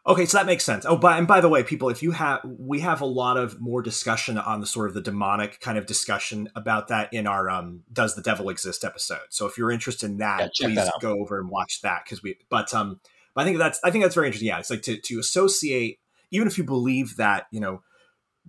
[0.06, 0.84] Okay, so that makes sense.
[0.84, 3.58] Oh, by, and by the way, people, if you have, we have a lot of
[3.58, 7.48] more discussion on the sort of the demonic kind of discussion about that in our
[7.48, 9.26] um, "Does the Devil Exist" episode.
[9.30, 12.22] So if you're interested in that, Yeah, please that go over and watch that because
[12.22, 12.36] we.
[12.50, 13.00] But um,
[13.34, 14.48] but I think that's I think that's very interesting.
[14.48, 17.82] Yeah, it's like to to associate, even if you believe that you know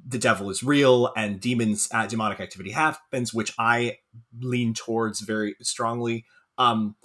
[0.05, 3.99] the devil is real and demons, uh, demonic activity happens, which I
[4.41, 6.25] lean towards very strongly.
[6.57, 6.97] Um,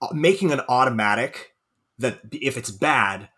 [0.00, 1.54] uh, making an automatic
[1.98, 3.28] that if it's bad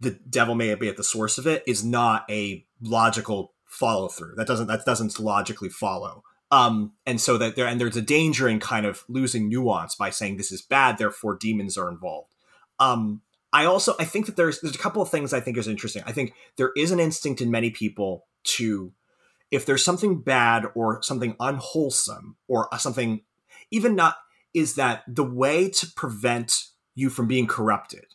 [0.00, 4.34] the devil may be at the source of it is not a logical follow through.
[4.36, 6.24] That doesn't that doesn't logically follow.
[6.50, 10.10] Um, and so that there and there's a danger in kind of losing nuance by
[10.10, 12.34] saying this is bad, therefore demons are involved.
[12.80, 15.68] Um, I also I think that there's there's a couple of things I think is
[15.68, 16.02] interesting.
[16.06, 18.92] I think there is an instinct in many people to
[19.50, 23.22] if there's something bad or something unwholesome or something
[23.70, 24.16] even not
[24.54, 28.06] is that the way to prevent you from being corrupted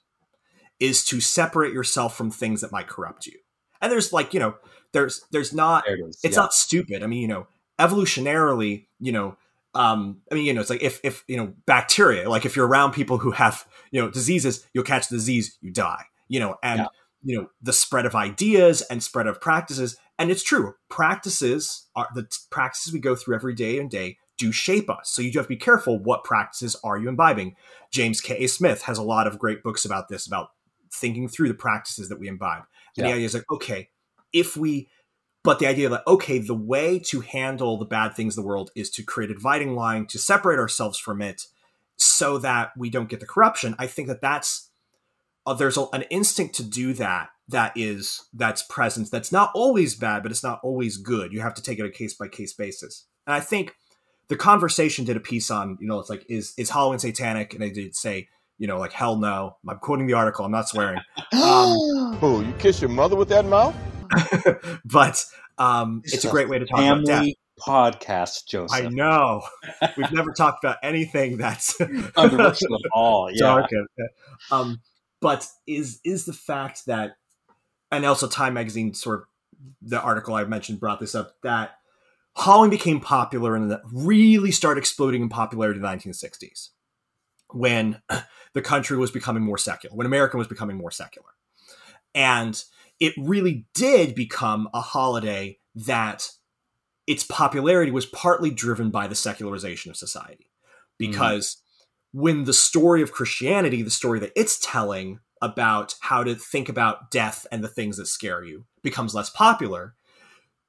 [0.79, 3.37] is to separate yourself from things that might corrupt you.
[3.81, 4.55] And there's like, you know,
[4.93, 6.19] there's there's not There it is.
[6.23, 6.41] it's yeah.
[6.41, 7.03] not stupid.
[7.03, 7.47] I mean, you know,
[7.79, 9.37] evolutionarily, you know,
[9.73, 12.67] um, I mean, you know, it's like if if you know bacteria, like if you're
[12.67, 16.03] around people who have you know diseases, you'll catch the disease, you die.
[16.27, 16.87] You know, and Yeah.
[17.23, 20.75] you know the spread of ideas and spread of practices, and it's true.
[20.89, 25.09] Practices are the practices we go through every day and day do shape us.
[25.11, 25.97] So you do have to be careful.
[25.97, 27.55] What practices are you imbibing?
[27.91, 28.35] James K.
[28.43, 28.47] A.
[28.47, 30.49] Smith has a lot of great books about this, about
[30.95, 32.63] thinking through the practices that we imbibe.
[32.97, 33.89] And the idea is like, okay,
[34.31, 34.89] if we
[35.43, 38.71] but the idea that okay the way to handle the bad things of the world
[38.75, 41.43] is to create a dividing line to separate ourselves from it
[41.97, 43.75] so that we don't get the corruption.
[43.77, 44.71] I think that that's
[45.45, 49.93] uh, there's a, an instinct to do that that is that's present that's not always
[49.93, 51.31] bad but it's not always good.
[51.31, 53.05] You have to take it a case by case basis.
[53.27, 53.75] And i think
[54.27, 57.53] the conversation did a piece on you know it's like is is halloween satanic?
[57.53, 60.67] And they did say you know like hell no i'm quoting the article i'm not
[60.69, 60.99] swearing
[61.33, 63.75] um, Who, you kiss your mother with that mouth?
[64.85, 65.23] but
[65.57, 67.17] um, it's a great way to talk about death.
[67.19, 68.85] family podcast, Joseph.
[68.85, 69.41] I know.
[69.97, 73.29] We've never talked about anything that's Controversial at all.
[73.31, 73.37] Yeah.
[73.39, 73.71] dark.
[73.71, 73.87] and-
[74.51, 74.81] Um,
[75.21, 77.15] but is is the fact that,
[77.91, 79.25] and also Time Magazine sort of
[79.81, 81.71] the article I mentioned brought this up that
[82.35, 86.69] Halloween became popular and really started exploding in popularity in the 1960s
[87.55, 88.01] when
[88.53, 91.29] the country was becoming more secular, when America was becoming more secular.
[92.13, 92.61] And
[92.99, 96.29] it really did become a holiday that
[97.07, 100.49] its popularity was partly driven by the secularization of society.
[101.01, 101.11] Mm-hmm.
[101.11, 101.57] Because
[102.13, 107.11] when the story of Christianity, the story that it's telling about how to think about
[107.11, 109.95] death and the things that scare you, becomes less popular,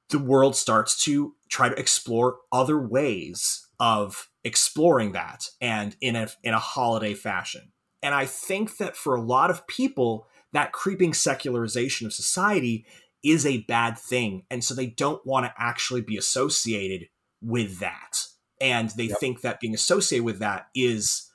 [0.09, 6.29] the world starts to try to explore other ways of exploring that and in a
[6.43, 7.71] in a holiday fashion.
[8.01, 12.85] And I think that for a lot of people, that creeping secularization of society
[13.23, 14.45] is a bad thing.
[14.49, 17.07] And so they don't want to actually be associated
[17.41, 18.23] with that.
[18.61, 19.19] And they Yep.
[19.19, 21.29] think that being associated with that is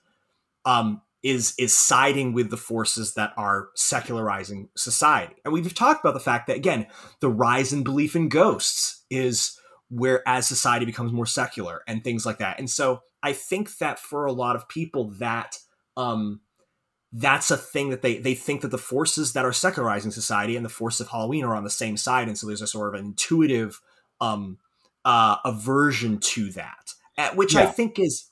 [0.65, 5.35] um is is siding with the forces that are secularizing society.
[5.45, 6.87] And we've talked about the fact that again,
[7.21, 9.59] the rise in belief in ghosts is
[9.93, 12.59] where as society becomes more secular and things like that.
[12.59, 15.59] And so I think that for a lot of people that
[15.99, 16.41] um
[17.13, 20.65] that's a thing that they they think that the forces that are secularizing society and
[20.65, 22.99] the force of Halloween are on the same side, and so there's a sort of
[22.99, 23.81] an intuitive
[24.21, 24.57] um,
[25.05, 28.31] uh, aversion to that, at which I think is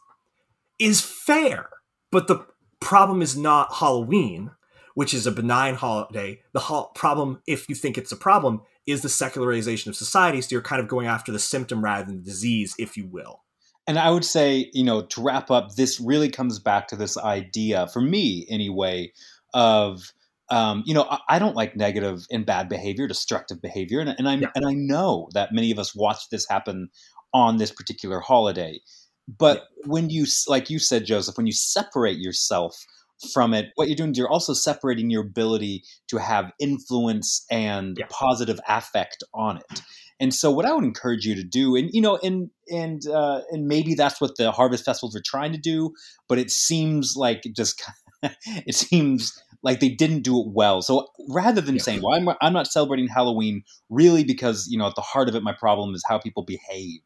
[0.79, 1.69] is fair.
[2.11, 2.47] But the
[2.81, 4.53] problem is not Halloween,
[4.95, 6.41] which is a benign holiday.
[6.53, 10.41] The ho- problem, if you think it's a problem, is the secularization of society.
[10.41, 13.43] So you're kind of going after the symptom rather than the disease, if you will.
[13.87, 17.17] And I would say, you know, to wrap up, this really comes back to this
[17.19, 19.13] idea, for me anyway,
[19.55, 20.13] of
[20.51, 24.29] um, you know, I, I, don't like negative and bad behavior, destructive behavior, and, and
[24.29, 24.49] I yeah.
[24.57, 26.89] and I know that many of us watch this happen
[27.33, 28.81] on this particular holiday.
[29.29, 29.87] But yeah.
[29.87, 32.85] when you, like you said, Joseph, when you separate yourself
[33.33, 37.97] from it, what you're doing is you're also separating your ability to have influence and
[37.99, 38.07] yeah.
[38.11, 39.83] positive affect on it.
[40.21, 43.41] And so, what I would encourage you to do, and you know, and and uh,
[43.51, 45.95] and maybe that's what the harvest festivals are trying to do,
[46.29, 47.83] but it seems like it just
[48.23, 50.83] it seems like they didn't do it well.
[50.83, 51.83] So rather than yeah.
[51.83, 55.35] saying, "Well, I'm, I'm not celebrating Halloween," really because you know at the heart of
[55.35, 57.01] it, my problem is how people behave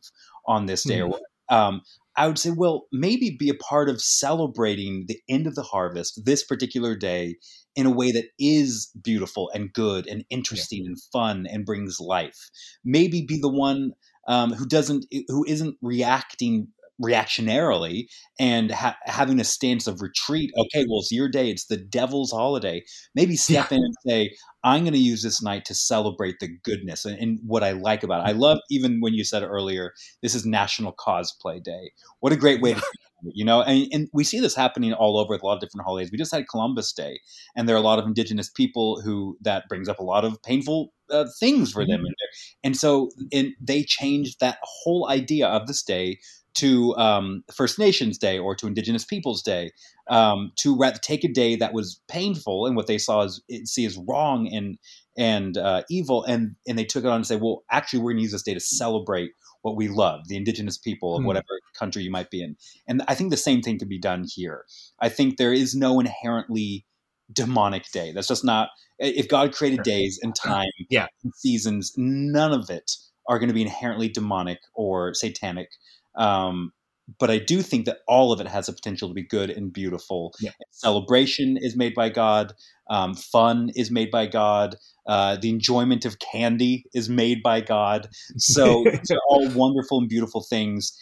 [0.47, 0.99] on this day.
[0.99, 1.13] Mm-hmm.
[1.13, 1.83] Or um,
[2.17, 6.25] I would say, well, maybe be a part of celebrating the end of the harvest
[6.25, 7.37] this particular day
[7.75, 10.91] in a way that is beautiful and good and interesting yeah.
[10.91, 12.51] and fun and brings life.
[12.85, 13.93] Maybe be the one
[14.29, 16.69] um, who doesn't, who isn't reacting
[17.03, 18.07] reactionarily
[18.39, 20.53] and ha- having a stance of retreat.
[20.57, 21.51] Okay, well, it's your day.
[21.51, 22.85] It's the devil's holiday.
[23.15, 23.79] Maybe step yeah.
[23.79, 27.39] in and say, I'm going to use this night to celebrate the goodness and, and,
[27.45, 28.31] what I like about it.
[28.31, 29.93] I love even when you said earlier,
[30.23, 31.91] this is National Cosplay Day.
[32.21, 32.83] What a great way to
[33.33, 35.85] you know and, and, we see this happening all over with a lot of different
[35.85, 37.19] holidays we just had columbus day
[37.57, 40.43] and there are a lot of indigenous people who that brings up a lot of
[40.43, 42.07] painful uh, things for them mm-hmm.
[42.07, 42.29] in there
[42.65, 46.19] and so and they changed that whole idea of this day
[46.55, 49.71] to um, First Nations Day or to Indigenous Peoples Day,
[50.09, 53.85] um, to rather take a day that was painful and what they saw as see
[53.85, 54.79] as wrong and
[55.17, 58.19] and uh, evil, and and they took it on and say, well, actually, we're going
[58.19, 59.33] to use this day to celebrate
[59.63, 61.27] what we love, the Indigenous people of hmm.
[61.27, 62.57] whatever country you might be in.
[62.87, 64.67] And I think the same thing could be done here.
[65.01, 66.85] I think there is no inherently
[67.33, 68.13] demonic day.
[68.13, 68.69] That's just not.
[68.99, 72.93] If God created days and time, yeah, and seasons, none of it
[73.29, 75.71] are going to be inherently demonic or satanic.
[76.17, 76.73] Um,
[77.19, 79.73] but I do think that all of it has a potential to be good and
[79.73, 80.33] beautiful.
[80.41, 80.51] Yeah.
[80.71, 82.55] Celebration is made by God.
[82.89, 84.77] Um, fun is made by God.
[85.07, 88.09] Uh, the enjoyment of candy is made by God.
[88.39, 90.97] So these are all wonderful and beautiful things.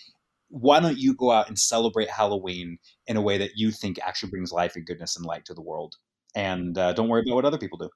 [0.48, 4.30] Why don't you go out and celebrate Halloween in a way that you think actually
[4.30, 5.94] brings life and goodness and light to the world?
[6.34, 7.90] And uh, don't worry about what other people do.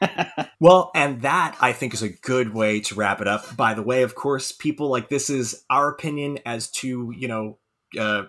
[0.60, 3.56] well, and that I think is a good way to wrap it up.
[3.56, 7.58] By the way, of course, people like this is our opinion as to you know
[7.98, 8.24] uh,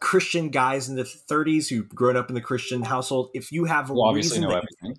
[0.00, 3.30] Christian guys in the 30s who've grown up in the Christian household.
[3.34, 4.98] If you have a well, obviously know everything,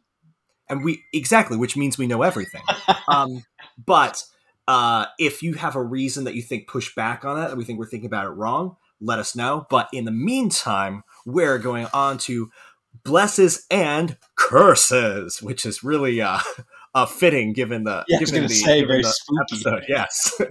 [0.69, 2.63] and we exactly, which means we know everything.
[3.07, 3.43] um,
[3.85, 4.23] but
[4.67, 7.65] uh, if you have a reason that you think push back on it, and we
[7.65, 9.67] think we're thinking about it wrong, let us know.
[9.69, 12.49] But in the meantime, we're going on to
[13.03, 16.39] blesses and curses, which is really uh,
[16.95, 19.85] uh fitting given the yeah, given the, say, given the episode.
[19.87, 20.41] Yes.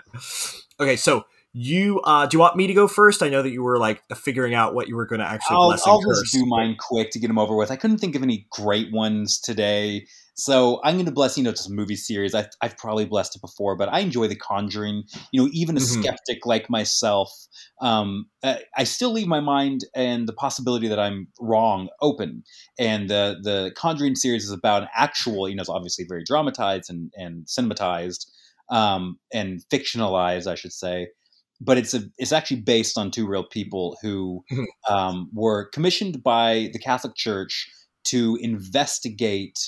[0.80, 3.22] okay, so you uh, do you want me to go first?
[3.22, 5.56] I know that you were like figuring out what you were going to actually.
[5.56, 7.70] I'll, bless I'll just do mine quick to get them over with.
[7.70, 10.06] I couldn't think of any great ones today.
[10.38, 12.34] So I'm going to bless, you know, just a movie series.
[12.34, 15.04] I've, I've probably blessed it before, but I enjoy The Conjuring.
[15.32, 16.02] You know, even a mm-hmm.
[16.02, 17.32] skeptic like myself,
[17.80, 22.44] um, I, I, still leave my mind and the possibility that I'm wrong open.
[22.78, 26.90] And the the Conjuring series is about an actual, you know, it's obviously very dramatized
[26.90, 28.26] and, and cinematized
[28.70, 31.08] um, and fictionalized, I should say.
[31.62, 34.94] But it's a, it's actually based on two real people who mm-hmm.
[34.94, 37.70] um, were commissioned by the Catholic Church
[38.04, 39.58] to investigate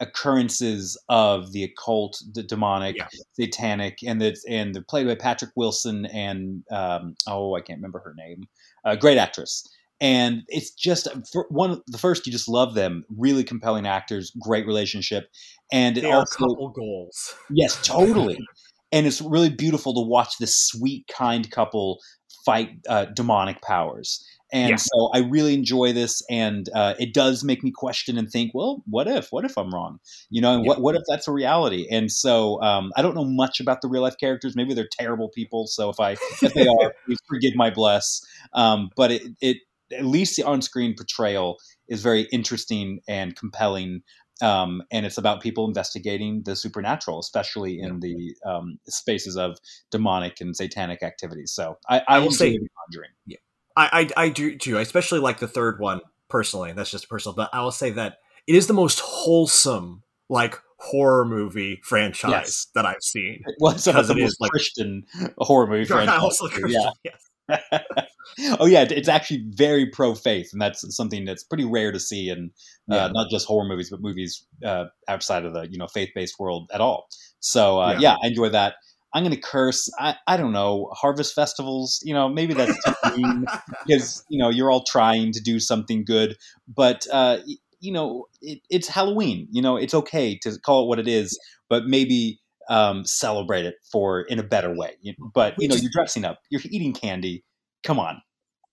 [0.00, 3.08] occurrences of the occult, the demonic, yeah.
[3.38, 8.00] satanic, and the and the played by Patrick Wilson and um, oh I can't remember
[8.00, 8.44] her name,
[8.84, 9.66] a great actress.
[10.00, 14.66] And it's just for one the first you just love them, really compelling actors, great
[14.66, 15.28] relationship,
[15.72, 17.34] and they it also couple goals.
[17.50, 18.38] Yes, totally.
[18.92, 22.00] and it's really beautiful to watch this sweet, kind couple
[22.44, 24.76] fight uh, demonic powers and yeah.
[24.76, 28.84] so I really enjoy this, and uh, it does make me question and think, well,
[28.86, 29.32] what if?
[29.32, 29.98] What if I'm wrong?
[30.30, 30.68] You know, and yeah.
[30.68, 31.88] what what if that's a reality?
[31.90, 34.54] And so um, I don't know much about the real life characters.
[34.54, 35.66] Maybe they're terrible people.
[35.66, 38.24] So if I if they are, please forgive my bless.
[38.52, 39.56] Um, but it it
[39.92, 44.02] at least the on screen portrayal is very interesting and compelling.
[44.40, 49.58] Um, and it's about people investigating the supernatural, especially in the um, spaces of
[49.90, 51.52] demonic and satanic activities.
[51.52, 53.10] So I, I, I will say, Conjuring.
[53.26, 53.38] Yeah.
[53.76, 54.78] I, I, I do too.
[54.78, 56.72] I especially like the third one personally.
[56.72, 61.24] That's just personal, but I will say that it is the most wholesome like horror
[61.24, 62.66] movie franchise yes.
[62.74, 63.42] that I've seen.
[63.58, 65.04] Well, it's the most like, Christian
[65.38, 66.38] horror movie franchise.
[66.38, 66.90] Christian, yeah.
[67.04, 67.20] Yes.
[68.58, 72.30] oh yeah, it's actually very pro faith, and that's something that's pretty rare to see
[72.30, 72.50] in
[72.90, 73.08] uh, Yeah.
[73.12, 76.70] not just horror movies, but movies uh, outside of the you know faith based world
[76.72, 77.06] at all.
[77.40, 77.98] So uh, Yeah.
[78.00, 78.16] yeah.
[78.22, 78.76] I enjoy that.
[79.14, 79.88] I'm gonna curse.
[79.98, 82.00] I, I don't know harvest festivals.
[82.04, 83.46] You know maybe that's too mean
[83.86, 86.36] because you know you're all trying to do something good,
[86.68, 87.38] but uh,
[87.80, 89.46] you know it, it's Halloween.
[89.50, 91.38] You know it's okay to call it what it is,
[91.68, 94.96] but maybe um, celebrate it for in a better way.
[95.32, 97.44] But you know you're dressing up, you're eating candy.
[97.84, 98.20] Come on,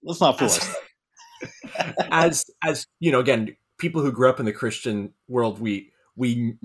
[0.04, 0.76] let's not fool ourselves.
[2.12, 6.56] as as you know again people who grew up in the christian world we we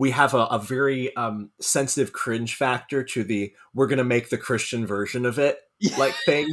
[0.00, 4.38] we have a, a very um sensitive cringe factor to the we're gonna make the
[4.38, 5.58] christian version of it
[5.98, 6.48] like thing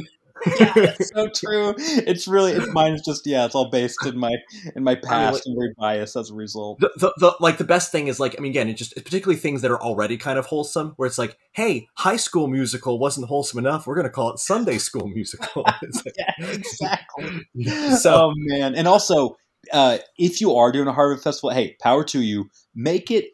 [0.60, 1.74] yeah, that's so true.
[1.78, 4.36] It's really it's mine is just yeah, it's all based in my
[4.76, 6.78] in my past and very biased as a result.
[6.78, 9.02] the, the, the like the best thing is like i mean again it just it's
[9.02, 13.00] particularly things that are already kind of wholesome where it's like hey high school musical
[13.00, 17.48] wasn't wholesome enough we're gonna call it sunday school musical It's like- Yeah, exactly.
[17.96, 19.36] so oh man, and also
[19.72, 22.48] uh, if you are doing a Harvest Festival, hey, power to you.
[22.74, 23.24] Make it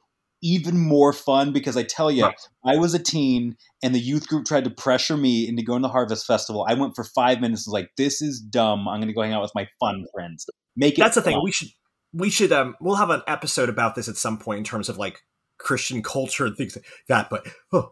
[0.45, 2.37] even more fun because I tell you, Right.
[2.65, 5.89] I was a teen and the youth group tried to pressure me into going to
[5.89, 6.65] the Harvest Festival.
[6.69, 8.87] I went for five minutes and was like, "This is dumb.
[8.87, 11.03] I'm going to go hang out with my fun friends." Make it.
[11.03, 11.69] that's the thing we should
[12.13, 14.97] we should um we'll have an episode about this at some point in terms of
[14.99, 15.21] like
[15.59, 17.91] christian culture and things like that but oh,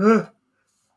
[0.00, 0.26] uh,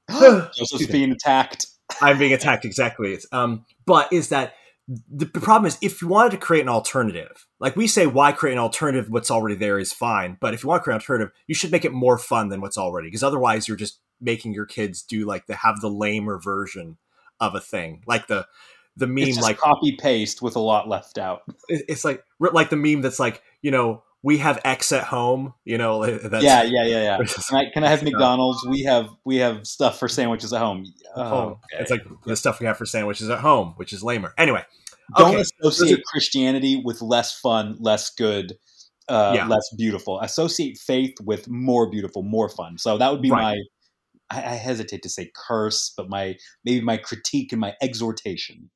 [0.55, 1.67] Joseph's being attacked.
[2.01, 4.53] i'm being attacked exactly it's um but is that
[4.87, 8.53] the problem is if you wanted to create an alternative like we say why create
[8.53, 11.31] an alternative what's already there is fine but if you want to create an alternative
[11.47, 14.65] you should make it more fun than what's already because otherwise you're just making your
[14.65, 16.97] kids do like the have the lamer version
[17.39, 18.45] of a thing like the
[18.97, 21.43] the meme like copy paste with a lot left out.
[21.69, 25.77] it's like like the meme that's like you know we have X at home you
[25.77, 27.17] know that's yeah, yeah, yeah, yeah.
[27.49, 28.65] Can I, can I have McDonald's?
[28.67, 30.85] We have we have stuff for sandwiches at home.
[31.15, 31.51] Oh, home.
[31.51, 31.81] okay.
[31.81, 34.33] It's like the stuff we have for sandwiches at home, which is lamer.
[34.37, 34.63] Anyway,
[35.17, 35.41] don't okay.
[35.41, 38.53] associate Christianity with less fun, less good,
[39.09, 39.47] uh, Yeah.
[39.47, 40.19] less beautiful.
[40.21, 42.77] Associate faith with more beautiful, more fun.
[42.77, 43.41] So that would be Right.
[43.41, 43.57] my.
[44.29, 48.69] I, I hesitate to say curse, but my maybe my critique and my exhortation.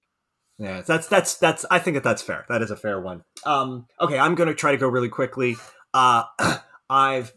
[0.58, 1.66] Yeah, that's that's that's.
[1.70, 2.46] I think that that's fair.
[2.48, 3.24] That is a fair one.
[3.46, 5.58] Um, okay, I'm going to try to go really quickly.
[5.94, 6.24] Uh,
[6.90, 7.34] I've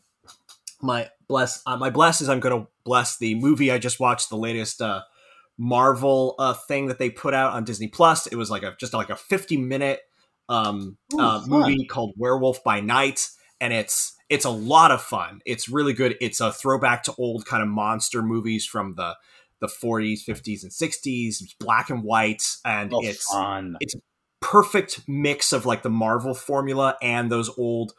[0.81, 4.31] my bless uh, my bless is I'm going to bless the movie I just watched,
[4.31, 5.03] the latest uh,
[5.59, 8.27] Marvel uh, thing that they put out on Disney Plus.
[8.27, 10.01] It was like a just like a 50 minute
[10.49, 13.29] um, Ooh, uh, movie called Werewolf by Night,
[13.61, 15.41] and it's it's a lot of fun.
[15.45, 16.17] It's really good.
[16.21, 19.17] It's a throwback to old kind of monster movies from the
[19.61, 21.43] the 40s, 50s, and 60s.
[21.43, 23.77] It's black and white, and Oh, it's fun.
[24.41, 27.93] perfect mix of like the Marvel formula and those old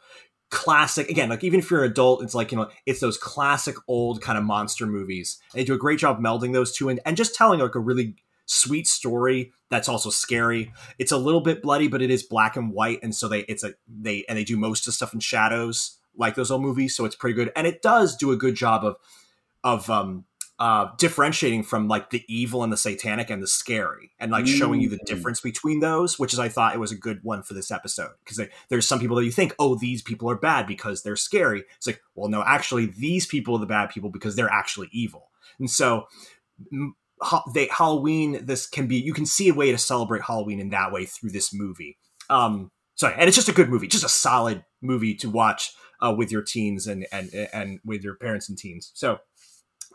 [0.50, 3.76] classic again like even if you're an adult it's like you know it's those classic
[3.86, 6.98] old kind of monster movies and they do a great job melding those two and,
[7.06, 11.62] and just telling like a really sweet story that's also scary it's a little bit
[11.62, 14.42] bloody but it is black and white and so they it's a they and they
[14.42, 17.52] do most of the stuff in shadows like those old movies so it's pretty good
[17.54, 18.96] and it does do a good job of
[19.62, 20.24] of um
[20.60, 24.80] uh differentiating from like the evil and the satanic and the scary and like showing
[24.80, 25.06] you the Mm.
[25.06, 28.10] difference between those which is i thought it was a good one for this episode.
[28.22, 31.64] Because there's some people that you think oh these people are bad because they're scary.
[31.78, 35.30] It's like well no actually these people are the bad people because they're actually evil.
[35.58, 36.06] And so
[37.54, 40.92] they halloween this can be you can see a way to celebrate halloween in that
[40.92, 41.96] way through this movie.
[42.28, 46.14] Um sorry and it's just a good movie just a solid movie to watch uh,
[46.16, 48.90] with your teens and and and with your parents and teens.
[48.94, 49.18] So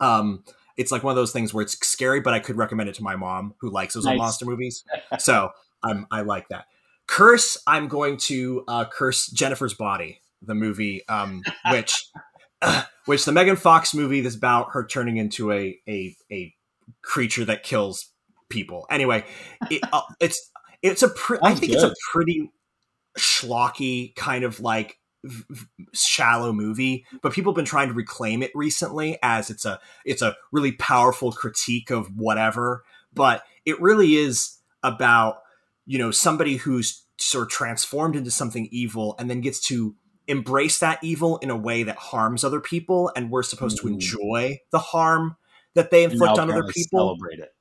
[0.00, 0.42] um
[0.76, 3.02] it's like one of those things where it's scary but i could recommend it to
[3.02, 4.18] my mom who likes those old Nice.
[4.24, 4.84] monster movies.
[5.18, 5.50] So
[5.82, 6.66] i'm i like that.
[7.06, 12.06] Curse i'm going to uh curse jennifer's body the movie um which
[13.06, 16.54] which the megan fox movie is about her turning into a a a
[17.02, 18.10] creature that kills
[18.48, 18.86] people.
[18.90, 19.24] Anyway
[19.70, 20.50] it, uh, it's
[20.82, 22.50] it's a pre- i think it's a pretty
[23.18, 24.98] schlocky kind of like
[25.92, 30.22] shallow movie but people have been trying to reclaim it recently as it's a it's
[30.22, 35.38] a really powerful critique of whatever but it really is about
[35.86, 39.94] you know somebody who's sort of transformed into something evil and then gets to
[40.28, 44.60] embrace that evil in a way that harms other people and we're supposed to enjoy
[44.70, 45.36] the harm
[45.74, 47.54] that they inflict on other people Celebrate it.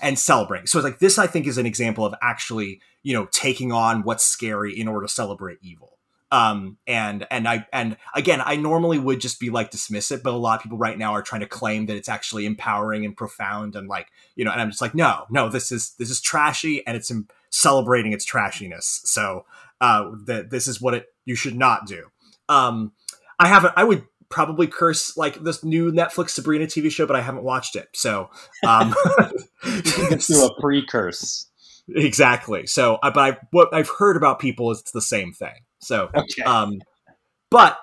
[0.00, 0.68] and celebrate.
[0.68, 4.02] So it's like this I think is an example of actually, you know, taking on
[4.02, 5.93] what's scary in order to celebrate evil.
[6.34, 10.32] Um and and I and again, I normally would just be like dismiss it, but
[10.34, 13.16] a lot of people right now are trying to claim that it's actually empowering and
[13.16, 16.20] profound and like, you know, and I'm just like, no, no, this is this is
[16.20, 19.00] trashy and it's em- celebrating its trashiness.
[19.06, 19.44] So
[19.80, 22.06] uh that this is what it you should not do.
[22.48, 22.92] Um
[23.38, 27.20] I haven't I would probably curse like this new Netflix Sabrina TV show, but I
[27.20, 27.88] haven't watched it.
[27.94, 28.30] So,
[28.66, 28.92] um,
[29.64, 31.46] You can do a pre-curse.
[31.88, 32.66] exactly.
[32.66, 35.54] So, uh, but I, what I've heard about people is it's the same thing.
[35.84, 36.42] So, Okay.
[36.42, 36.80] um,
[37.50, 37.78] but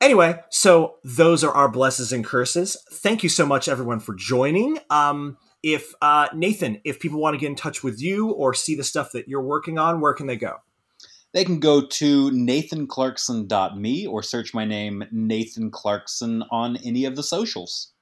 [0.00, 2.76] anyway, so those are our blesses and curses.
[2.92, 4.78] Thank you so much, everyone, for joining.
[4.90, 8.74] Um, if uh, Nathan, if people want to get in touch with you or see
[8.76, 10.56] the stuff that you're working on, where can they go?
[11.32, 17.22] They can go to nathanclarkson.me or search my name, Nathan Clarkson, on any of the
[17.22, 17.92] socials.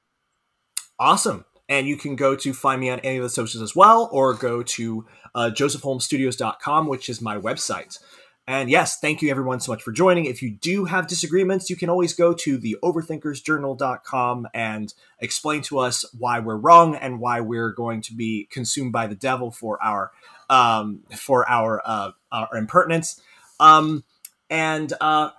[0.98, 1.44] Awesome.
[1.68, 4.34] And you can go to find me on any of the socials as well, or
[4.34, 7.98] go to uh, josephholmesstudios.com, which is my website.
[8.46, 10.26] And yes, thank you everyone so much for joining.
[10.26, 15.78] If you do have disagreements, you can always go to the overthinkersjournal.com and explain to
[15.78, 19.82] us why we're wrong and why we're going to be consumed by the devil for
[19.82, 20.12] our
[20.50, 23.20] um, for our, uh, our impertinence.
[23.58, 24.04] Um,
[24.50, 25.30] and uh,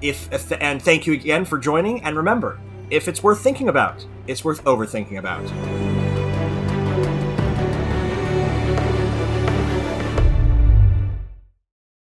[0.00, 2.02] if, if and thank you again for joining.
[2.02, 2.58] And remember,
[2.90, 6.01] if it's worth thinking about, it's worth overthinking about.